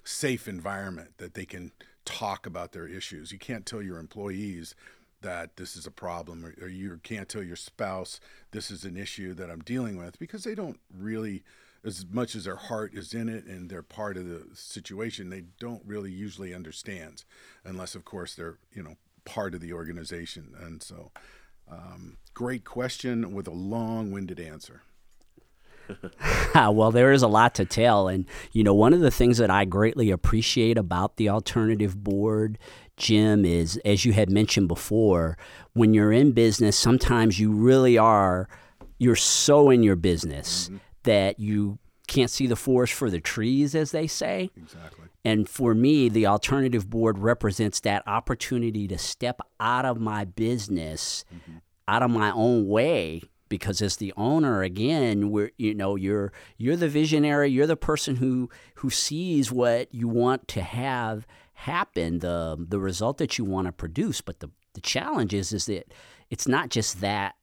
safe 0.03 0.49
environment 0.49 1.11
that 1.19 1.35
they 1.35 1.45
can 1.45 1.73
talk 2.07 2.47
about 2.47 2.73
their 2.73 2.87
issues. 2.87 3.33
You 3.33 3.38
can't 3.38 3.66
tell 3.66 3.83
your 3.83 3.99
employees 3.99 4.75
that 5.22 5.56
this 5.56 5.76
is 5.76 5.87
a 5.87 5.90
problem 5.90 6.44
or, 6.44 6.54
or, 6.62 6.68
you 6.68 6.98
can't 7.02 7.28
tell 7.28 7.42
your 7.42 7.56
spouse 7.56 8.20
this 8.52 8.70
is 8.70 8.85
an 8.85 8.96
issue 8.96 9.35
that 9.35 9.50
I'm 9.50 9.61
dealing 9.61 9.96
with 9.96 10.18
because 10.18 10.44
they 10.44 10.54
don't 10.54 10.80
really 10.96 11.42
as 11.85 12.04
much 12.11 12.35
as 12.35 12.44
their 12.44 12.56
heart 12.56 12.92
is 12.94 13.14
in 13.14 13.28
it 13.28 13.44
and 13.46 13.70
they're 13.70 13.83
part 13.83 14.16
of 14.16 14.26
the 14.26 14.46
situation 14.54 15.30
they 15.30 15.44
don't 15.59 15.83
really 15.85 16.11
usually 16.11 16.54
understand 16.54 17.24
unless 17.64 17.94
of 17.94 18.04
course 18.04 18.35
they're 18.35 18.59
you 18.72 18.83
know 18.83 18.96
part 19.24 19.54
of 19.54 19.61
the 19.61 19.72
organization 19.72 20.54
and 20.61 20.83
so 20.83 21.11
um, 21.70 22.16
great 22.35 22.64
question 22.64 23.33
with 23.33 23.46
a 23.46 23.52
long-winded 23.52 24.40
answer 24.40 24.83
well, 26.54 26.90
there 26.90 27.12
is 27.12 27.22
a 27.22 27.28
lot 27.28 27.54
to 27.56 27.64
tell. 27.64 28.09
And, 28.09 28.26
you 28.52 28.64
know, 28.64 28.74
one 28.74 28.92
of 28.92 29.00
the 29.00 29.11
things 29.11 29.38
that 29.38 29.50
I 29.50 29.64
greatly 29.64 30.11
appreciate 30.11 30.78
about 30.78 31.16
the 31.16 31.28
alternative 31.28 32.02
board, 32.02 32.59
Jim, 33.00 33.44
is 33.44 33.80
as 33.84 34.04
you 34.04 34.12
had 34.12 34.30
mentioned 34.30 34.68
before, 34.68 35.36
when 35.72 35.94
you're 35.94 36.12
in 36.12 36.32
business, 36.32 36.76
sometimes 36.76 37.40
you 37.40 37.50
really 37.50 37.96
are, 37.96 38.48
you're 38.98 39.16
so 39.16 39.70
in 39.70 39.82
your 39.82 39.96
business 39.96 40.66
mm-hmm. 40.66 40.76
that 41.04 41.40
you 41.40 41.78
can't 42.06 42.30
see 42.30 42.46
the 42.46 42.56
forest 42.56 42.92
for 42.92 43.08
the 43.08 43.20
trees, 43.20 43.74
as 43.74 43.90
they 43.90 44.06
say. 44.06 44.50
Exactly. 44.56 45.06
And 45.24 45.48
for 45.48 45.74
me, 45.74 46.08
the 46.08 46.26
alternative 46.26 46.90
board 46.90 47.18
represents 47.18 47.80
that 47.80 48.06
opportunity 48.06 48.86
to 48.88 48.98
step 48.98 49.40
out 49.58 49.86
of 49.86 49.98
my 49.98 50.24
business, 50.26 51.24
mm-hmm. 51.34 51.58
out 51.88 52.02
of 52.02 52.10
my 52.10 52.30
own 52.32 52.68
way, 52.68 53.22
because 53.48 53.82
as 53.82 53.96
the 53.96 54.14
owner 54.16 54.62
again 54.62 55.30
we're 55.30 55.50
you 55.58 55.74
know 55.74 55.96
you're 55.96 56.32
you're 56.56 56.76
the 56.76 56.88
visionary 56.88 57.50
you're 57.50 57.66
the 57.66 57.76
person 57.76 58.16
who 58.16 58.48
who 58.76 58.88
sees 58.88 59.52
what 59.52 59.92
you 59.92 60.08
want 60.08 60.46
to 60.46 60.62
have 60.62 61.26
happen 61.61 62.20
the 62.20 62.57
the 62.68 62.81
result 62.81 63.18
that 63.18 63.37
you 63.37 63.44
want 63.44 63.66
to 63.66 63.73
produce 63.73 64.20
but 64.23 64.40
the 64.40 64.49
the 64.75 64.81
challenge 64.81 65.35
is 65.35 65.53
is 65.53 65.66
that 65.66 65.92
it's 66.31 66.49
not 66.49 66.70
just 66.70 67.01
that 67.03 67.35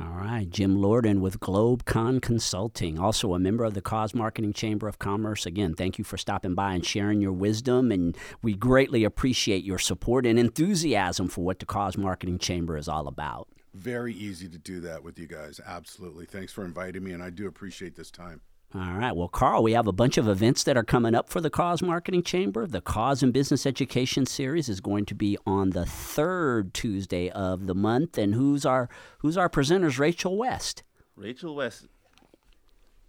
All 0.00 0.16
right, 0.16 0.48
Jim 0.48 0.78
Lordan 0.78 1.20
with 1.20 1.38
GlobeCon 1.38 2.22
Consulting, 2.22 2.98
also 2.98 3.34
a 3.34 3.38
member 3.38 3.62
of 3.62 3.74
the 3.74 3.82
Cause 3.82 4.14
Marketing 4.14 4.54
Chamber 4.54 4.88
of 4.88 4.98
Commerce. 4.98 5.44
Again, 5.44 5.74
thank 5.74 5.98
you 5.98 6.04
for 6.04 6.16
stopping 6.16 6.54
by 6.54 6.72
and 6.72 6.84
sharing 6.84 7.20
your 7.20 7.34
wisdom, 7.34 7.92
and 7.92 8.16
we 8.40 8.54
greatly 8.54 9.04
appreciate 9.04 9.64
your 9.64 9.78
support 9.78 10.24
and 10.24 10.38
enthusiasm 10.38 11.28
for 11.28 11.44
what 11.44 11.58
the 11.58 11.66
Cause 11.66 11.98
Marketing 11.98 12.38
Chamber 12.38 12.78
is 12.78 12.88
all 12.88 13.06
about. 13.06 13.48
Very 13.74 14.14
easy 14.14 14.48
to 14.48 14.56
do 14.56 14.80
that 14.80 15.04
with 15.04 15.18
you 15.18 15.26
guys. 15.26 15.60
Absolutely. 15.66 16.24
Thanks 16.24 16.54
for 16.54 16.64
inviting 16.64 17.04
me, 17.04 17.12
and 17.12 17.22
I 17.22 17.28
do 17.28 17.46
appreciate 17.46 17.94
this 17.94 18.10
time. 18.10 18.40
All 18.74 18.94
right. 18.94 19.14
Well, 19.14 19.28
Carl, 19.28 19.62
we 19.62 19.72
have 19.72 19.86
a 19.86 19.92
bunch 19.92 20.16
of 20.16 20.26
events 20.28 20.64
that 20.64 20.78
are 20.78 20.82
coming 20.82 21.14
up 21.14 21.28
for 21.28 21.42
the 21.42 21.50
Cause 21.50 21.82
Marketing 21.82 22.22
Chamber. 22.22 22.66
The 22.66 22.80
Cause 22.80 23.22
and 23.22 23.30
Business 23.30 23.66
Education 23.66 24.24
Series 24.24 24.70
is 24.70 24.80
going 24.80 25.04
to 25.06 25.14
be 25.14 25.36
on 25.46 25.70
the 25.70 25.84
third 25.84 26.72
Tuesday 26.72 27.28
of 27.28 27.66
the 27.66 27.74
month. 27.74 28.16
And 28.16 28.34
who's 28.34 28.64
our 28.64 28.88
who's 29.18 29.36
our 29.36 29.50
presenters? 29.50 29.98
Rachel 29.98 30.38
West. 30.38 30.84
Rachel 31.16 31.54
West. 31.54 31.86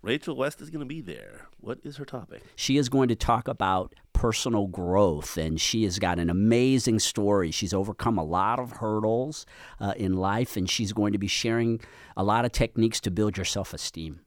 Rachel 0.01 0.35
West 0.35 0.59
is 0.59 0.69
going 0.69 0.81
to 0.81 0.85
be 0.85 0.99
there. 0.99 1.47
What 1.61 1.79
is 1.81 1.95
her 1.95 2.03
topic? 2.03 2.43
She 2.57 2.75
is 2.75 2.89
going 2.89 3.07
to 3.07 3.15
talk 3.15 3.47
about 3.47 3.95
personal 4.11 4.67
growth, 4.67 5.37
and 5.37 5.61
she 5.61 5.83
has 5.83 5.97
got 5.97 6.19
an 6.19 6.29
amazing 6.29 6.99
story. 6.99 7.51
She's 7.51 7.73
overcome 7.73 8.17
a 8.17 8.23
lot 8.25 8.59
of 8.59 8.73
hurdles 8.73 9.45
uh, 9.79 9.93
in 9.95 10.17
life, 10.17 10.57
and 10.57 10.69
she's 10.69 10.91
going 10.91 11.13
to 11.13 11.17
be 11.17 11.27
sharing 11.27 11.79
a 12.17 12.23
lot 12.23 12.43
of 12.43 12.51
techniques 12.51 12.99
to 12.99 13.11
build 13.11 13.37
your 13.37 13.45
self 13.45 13.73
esteem. 13.73 14.19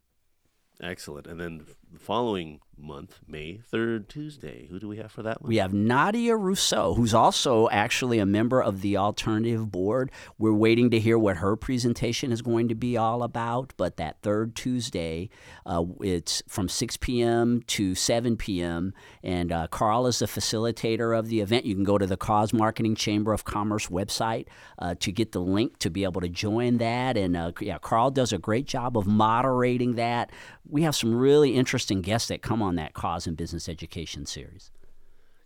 Excellent. 0.82 1.26
And 1.26 1.40
then 1.40 1.58
the 1.58 1.74
following 2.00 2.60
month, 2.78 3.20
May 3.26 3.60
3rd, 3.72 4.08
Tuesday, 4.08 4.66
who 4.68 4.78
do 4.78 4.88
we 4.88 4.98
have 4.98 5.10
for 5.10 5.22
that 5.22 5.42
one? 5.42 5.48
We 5.48 5.56
have 5.56 5.72
Nadia 5.72 6.36
Rousseau, 6.36 6.94
who's 6.94 7.14
also 7.14 7.68
actually 7.70 8.18
a 8.18 8.26
member 8.26 8.62
of 8.62 8.82
the 8.82 8.96
Alternative 8.96 9.70
Board. 9.70 10.10
We're 10.38 10.52
waiting 10.52 10.90
to 10.90 10.98
hear 10.98 11.18
what 11.18 11.38
her 11.38 11.56
presentation 11.56 12.32
is 12.32 12.42
going 12.42 12.68
to 12.68 12.74
be 12.74 12.96
all 12.96 13.22
about. 13.22 13.72
But 13.76 13.96
that 13.96 14.18
third 14.22 14.54
Tuesday, 14.54 15.30
uh, 15.64 15.84
it's 16.00 16.42
from 16.48 16.68
6 16.68 16.96
p.m. 16.98 17.62
to 17.68 17.94
7 17.94 18.36
p.m. 18.36 18.92
And 19.22 19.52
uh, 19.52 19.66
Carl 19.68 20.06
is 20.06 20.18
the 20.18 20.26
facilitator 20.26 21.18
of 21.18 21.28
the 21.28 21.40
event. 21.40 21.64
You 21.64 21.74
can 21.74 21.84
go 21.84 21.98
to 21.98 22.06
the 22.06 22.16
Cause 22.16 22.52
Marketing 22.52 22.94
Chamber 22.94 23.32
of 23.32 23.44
Commerce 23.44 23.86
website 23.86 24.46
uh, 24.78 24.94
to 25.00 25.12
get 25.12 25.32
the 25.32 25.40
link 25.40 25.78
to 25.78 25.90
be 25.90 26.04
able 26.04 26.20
to 26.20 26.28
join 26.28 26.78
that. 26.78 27.16
And 27.16 27.36
uh, 27.36 27.52
yeah, 27.60 27.78
Carl 27.78 28.10
does 28.10 28.32
a 28.32 28.38
great 28.38 28.66
job 28.66 28.96
of 28.96 29.06
moderating 29.06 29.94
that. 29.94 30.30
We 30.68 30.82
have 30.82 30.96
some 30.96 31.14
really 31.14 31.54
interesting 31.54 31.85
guests 32.02 32.28
that 32.28 32.42
come 32.42 32.62
on 32.62 32.76
that 32.76 32.94
Cause 32.94 33.26
and 33.26 33.36
Business 33.36 33.68
Education 33.68 34.26
series. 34.26 34.70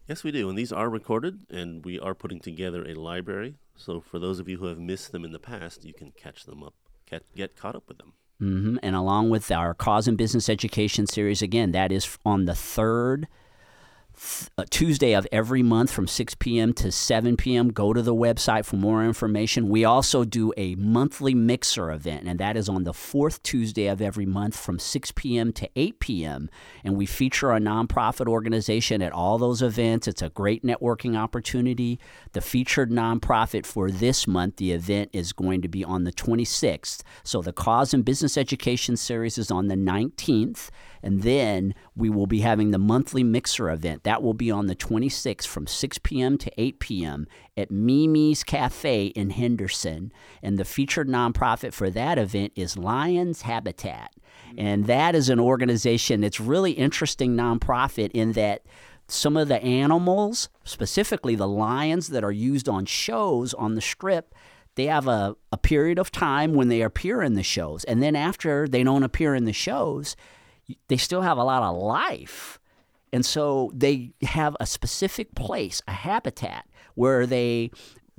Yes, 0.08 0.24
we 0.24 0.32
do. 0.32 0.48
And 0.48 0.58
these 0.58 0.72
are 0.72 0.88
recorded, 0.88 1.40
and 1.50 1.84
we 1.84 2.00
are 2.00 2.14
putting 2.14 2.40
together 2.40 2.84
a 2.84 2.94
library. 2.94 3.54
So 3.76 4.00
for 4.00 4.18
those 4.18 4.40
of 4.40 4.48
you 4.48 4.58
who 4.58 4.66
have 4.66 4.78
missed 4.78 5.12
them 5.12 5.24
in 5.24 5.32
the 5.32 5.38
past, 5.38 5.84
you 5.84 5.94
can 5.94 6.12
catch 6.12 6.44
them 6.44 6.62
up, 6.62 6.74
get 7.36 7.56
caught 7.56 7.76
up 7.76 7.84
with 7.86 7.98
them. 7.98 8.14
Mm-hmm. 8.42 8.78
And 8.82 8.96
along 8.96 9.30
with 9.30 9.50
our 9.50 9.74
Cause 9.74 10.08
and 10.08 10.18
Business 10.18 10.48
Education 10.48 11.06
series, 11.06 11.42
again, 11.42 11.72
that 11.72 11.92
is 11.92 12.18
on 12.24 12.46
the 12.46 12.54
third 12.54 13.28
Uh, 14.58 14.64
Tuesday 14.70 15.14
of 15.14 15.26
every 15.32 15.62
month 15.62 15.90
from 15.90 16.06
6 16.06 16.34
p.m. 16.36 16.72
to 16.74 16.92
7 16.92 17.36
p.m. 17.36 17.72
Go 17.72 17.92
to 17.92 18.02
the 18.02 18.14
website 18.14 18.64
for 18.64 18.76
more 18.76 19.04
information. 19.04 19.68
We 19.68 19.84
also 19.84 20.24
do 20.24 20.52
a 20.56 20.74
monthly 20.74 21.34
mixer 21.34 21.90
event, 21.90 22.26
and 22.26 22.38
that 22.38 22.56
is 22.56 22.68
on 22.68 22.84
the 22.84 22.92
fourth 22.92 23.42
Tuesday 23.42 23.86
of 23.86 24.02
every 24.02 24.26
month 24.26 24.56
from 24.56 24.78
6 24.78 25.12
p.m. 25.12 25.52
to 25.54 25.68
8 25.74 26.00
p.m. 26.00 26.50
And 26.84 26.96
we 26.96 27.06
feature 27.06 27.52
a 27.52 27.60
nonprofit 27.60 28.26
organization 28.28 29.02
at 29.02 29.12
all 29.12 29.38
those 29.38 29.62
events. 29.62 30.06
It's 30.06 30.22
a 30.22 30.30
great 30.30 30.62
networking 30.64 31.16
opportunity. 31.16 31.98
The 32.32 32.40
featured 32.40 32.90
nonprofit 32.90 33.64
for 33.64 33.90
this 33.90 34.26
month, 34.26 34.56
the 34.56 34.72
event 34.72 35.10
is 35.12 35.32
going 35.32 35.62
to 35.62 35.68
be 35.68 35.84
on 35.84 36.04
the 36.04 36.12
26th. 36.12 37.02
So 37.22 37.42
the 37.42 37.52
Cause 37.52 37.94
and 37.94 38.04
Business 38.04 38.36
Education 38.36 38.96
Series 38.96 39.38
is 39.38 39.50
on 39.50 39.68
the 39.68 39.76
19th. 39.76 40.70
And 41.02 41.22
then 41.22 41.74
we 41.94 42.10
will 42.10 42.26
be 42.26 42.40
having 42.40 42.70
the 42.70 42.78
monthly 42.78 43.22
mixer 43.22 43.70
event. 43.70 44.04
That 44.04 44.22
will 44.22 44.34
be 44.34 44.50
on 44.50 44.66
the 44.66 44.76
26th 44.76 45.46
from 45.46 45.66
6 45.66 45.98
p.m. 45.98 46.38
to 46.38 46.50
8 46.58 46.78
p.m. 46.78 47.26
at 47.56 47.70
Mimi's 47.70 48.44
Cafe 48.44 49.06
in 49.06 49.30
Henderson. 49.30 50.12
And 50.42 50.58
the 50.58 50.64
featured 50.64 51.08
nonprofit 51.08 51.72
for 51.72 51.90
that 51.90 52.18
event 52.18 52.52
is 52.56 52.76
Lions 52.76 53.42
Habitat. 53.42 54.14
And 54.56 54.86
that 54.86 55.14
is 55.14 55.28
an 55.28 55.40
organization 55.40 56.20
that's 56.20 56.40
really 56.40 56.72
interesting 56.72 57.36
nonprofit 57.36 58.10
in 58.12 58.32
that 58.32 58.62
some 59.08 59.36
of 59.36 59.48
the 59.48 59.62
animals, 59.62 60.48
specifically 60.64 61.34
the 61.34 61.48
lions 61.48 62.08
that 62.08 62.24
are 62.24 62.32
used 62.32 62.68
on 62.68 62.86
shows 62.86 63.54
on 63.54 63.74
the 63.74 63.80
strip, 63.80 64.34
they 64.76 64.86
have 64.86 65.08
a, 65.08 65.36
a 65.50 65.56
period 65.56 65.98
of 65.98 66.12
time 66.12 66.54
when 66.54 66.68
they 66.68 66.80
appear 66.80 67.22
in 67.22 67.34
the 67.34 67.42
shows. 67.42 67.84
And 67.84 68.02
then 68.02 68.14
after 68.14 68.68
they 68.68 68.84
don't 68.84 69.02
appear 69.02 69.34
in 69.34 69.44
the 69.44 69.52
shows, 69.52 70.16
they 70.88 70.96
still 70.96 71.22
have 71.22 71.38
a 71.38 71.44
lot 71.44 71.62
of 71.62 71.76
life. 71.76 72.58
And 73.12 73.26
so 73.26 73.72
they 73.74 74.12
have 74.22 74.56
a 74.60 74.66
specific 74.66 75.34
place, 75.34 75.82
a 75.88 75.92
habitat, 75.92 76.66
where 76.94 77.26
they 77.26 77.70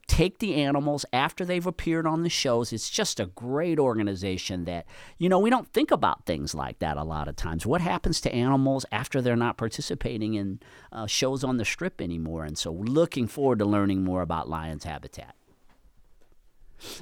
take 0.08 0.40
the 0.40 0.56
animals 0.56 1.06
after 1.14 1.46
they've 1.46 1.66
appeared 1.66 2.06
on 2.06 2.24
the 2.24 2.30
shows. 2.30 2.74
It's 2.74 2.90
just 2.90 3.20
a 3.20 3.28
great 3.28 3.80
organization 3.80 4.66
that, 4.66 4.86
you 5.18 5.30
know, 5.30 5.40
we 5.40 5.50
don't 5.50 5.72
think 5.72 5.90
about 5.90 6.26
things 6.26 6.54
like 6.54 6.80
that 6.80 6.98
a 6.98 7.04
lot 7.04 7.30
of 7.30 7.38
times. 7.38 7.66
What 7.66 7.80
happens 7.80 8.20
to 8.22 8.34
animals 8.34 8.86
after 8.92 9.22
they're 9.22 9.38
not 9.38 9.56
participating 9.56 10.34
in 10.34 10.60
uh, 10.92 11.08
shows 11.08 11.46
on 11.46 11.56
the 11.56 11.64
strip 11.64 12.02
anymore? 12.02 12.44
And 12.44 12.58
so 12.58 12.72
we're 12.72 12.86
looking 12.86 13.28
forward 13.28 13.60
to 13.60 13.66
learning 13.66 14.04
more 14.04 14.22
about 14.22 14.50
Lions 14.50 14.84
Habitat 14.84 15.36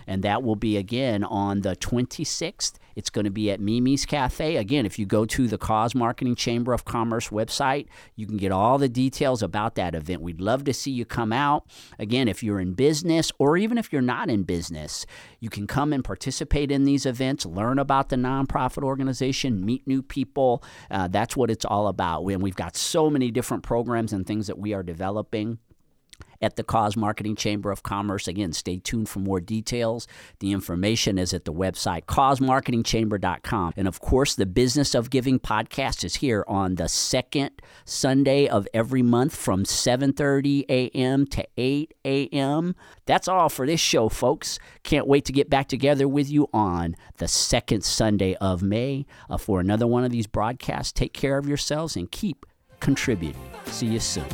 and 0.07 0.23
that 0.23 0.43
will 0.43 0.55
be 0.55 0.77
again 0.77 1.23
on 1.23 1.61
the 1.61 1.75
26th. 1.75 2.73
It's 2.95 3.09
going 3.09 3.25
to 3.25 3.31
be 3.31 3.49
at 3.49 3.61
Mimi's 3.61 4.05
Cafe. 4.05 4.57
Again, 4.57 4.85
if 4.85 4.99
you 4.99 5.05
go 5.05 5.25
to 5.25 5.47
the 5.47 5.57
Cause 5.57 5.95
Marketing 5.95 6.35
Chamber 6.35 6.73
of 6.73 6.83
Commerce 6.83 7.29
website, 7.29 7.87
you 8.15 8.27
can 8.27 8.35
get 8.35 8.51
all 8.51 8.77
the 8.77 8.89
details 8.89 9.41
about 9.41 9.75
that 9.75 9.95
event. 9.95 10.21
We'd 10.21 10.41
love 10.41 10.65
to 10.65 10.73
see 10.73 10.91
you 10.91 11.05
come 11.05 11.31
out. 11.31 11.65
Again, 11.97 12.27
if 12.27 12.43
you're 12.43 12.59
in 12.59 12.73
business 12.73 13.31
or 13.39 13.55
even 13.55 13.77
if 13.77 13.93
you're 13.93 14.01
not 14.01 14.29
in 14.29 14.43
business, 14.43 15.05
you 15.39 15.49
can 15.49 15.65
come 15.65 15.93
and 15.93 16.03
participate 16.03 16.71
in 16.71 16.83
these 16.83 17.05
events, 17.05 17.45
learn 17.45 17.79
about 17.79 18.09
the 18.09 18.17
nonprofit 18.17 18.83
organization, 18.83 19.65
meet 19.65 19.87
new 19.87 20.01
people. 20.01 20.61
Uh, 20.91 21.07
that's 21.07 21.37
what 21.37 21.49
it's 21.49 21.65
all 21.65 21.87
about. 21.87 22.25
And 22.25 22.41
we've 22.41 22.55
got 22.55 22.75
so 22.75 23.09
many 23.09 23.31
different 23.31 23.63
programs 23.63 24.11
and 24.11 24.27
things 24.27 24.47
that 24.47 24.59
we 24.59 24.73
are 24.73 24.83
developing 24.83 25.59
at 26.41 26.55
the 26.55 26.63
Cause 26.63 26.95
Marketing 26.95 27.35
Chamber 27.35 27.71
of 27.71 27.83
Commerce. 27.83 28.27
Again, 28.27 28.53
stay 28.53 28.77
tuned 28.77 29.09
for 29.09 29.19
more 29.19 29.39
details. 29.39 30.07
The 30.39 30.51
information 30.51 31.17
is 31.17 31.33
at 31.33 31.45
the 31.45 31.53
website 31.53 32.05
causemarketingchamber.com. 32.05 33.73
And 33.77 33.87
of 33.87 33.99
course, 33.99 34.35
the 34.35 34.45
Business 34.45 34.95
of 34.95 35.09
Giving 35.09 35.39
podcast 35.39 36.03
is 36.03 36.17
here 36.17 36.43
on 36.47 36.75
the 36.75 36.87
second 36.87 37.51
Sunday 37.85 38.47
of 38.47 38.67
every 38.73 39.01
month 39.01 39.35
from 39.35 39.63
7:30 39.63 40.65
a.m. 40.69 41.25
to 41.27 41.45
8 41.57 41.93
a.m. 42.05 42.75
That's 43.05 43.27
all 43.27 43.49
for 43.49 43.65
this 43.65 43.79
show, 43.79 44.09
folks. 44.09 44.59
Can't 44.83 45.07
wait 45.07 45.25
to 45.25 45.33
get 45.33 45.49
back 45.49 45.67
together 45.67 46.07
with 46.07 46.29
you 46.29 46.47
on 46.53 46.95
the 47.17 47.27
second 47.27 47.83
Sunday 47.83 48.35
of 48.35 48.61
May 48.61 49.05
uh, 49.29 49.37
for 49.37 49.59
another 49.59 49.87
one 49.87 50.03
of 50.03 50.11
these 50.11 50.27
broadcasts. 50.27 50.91
Take 50.91 51.13
care 51.13 51.37
of 51.37 51.47
yourselves 51.47 51.95
and 51.95 52.11
keep 52.11 52.45
contributing. 52.79 53.41
See 53.65 53.87
you 53.87 53.99
soon. 53.99 54.25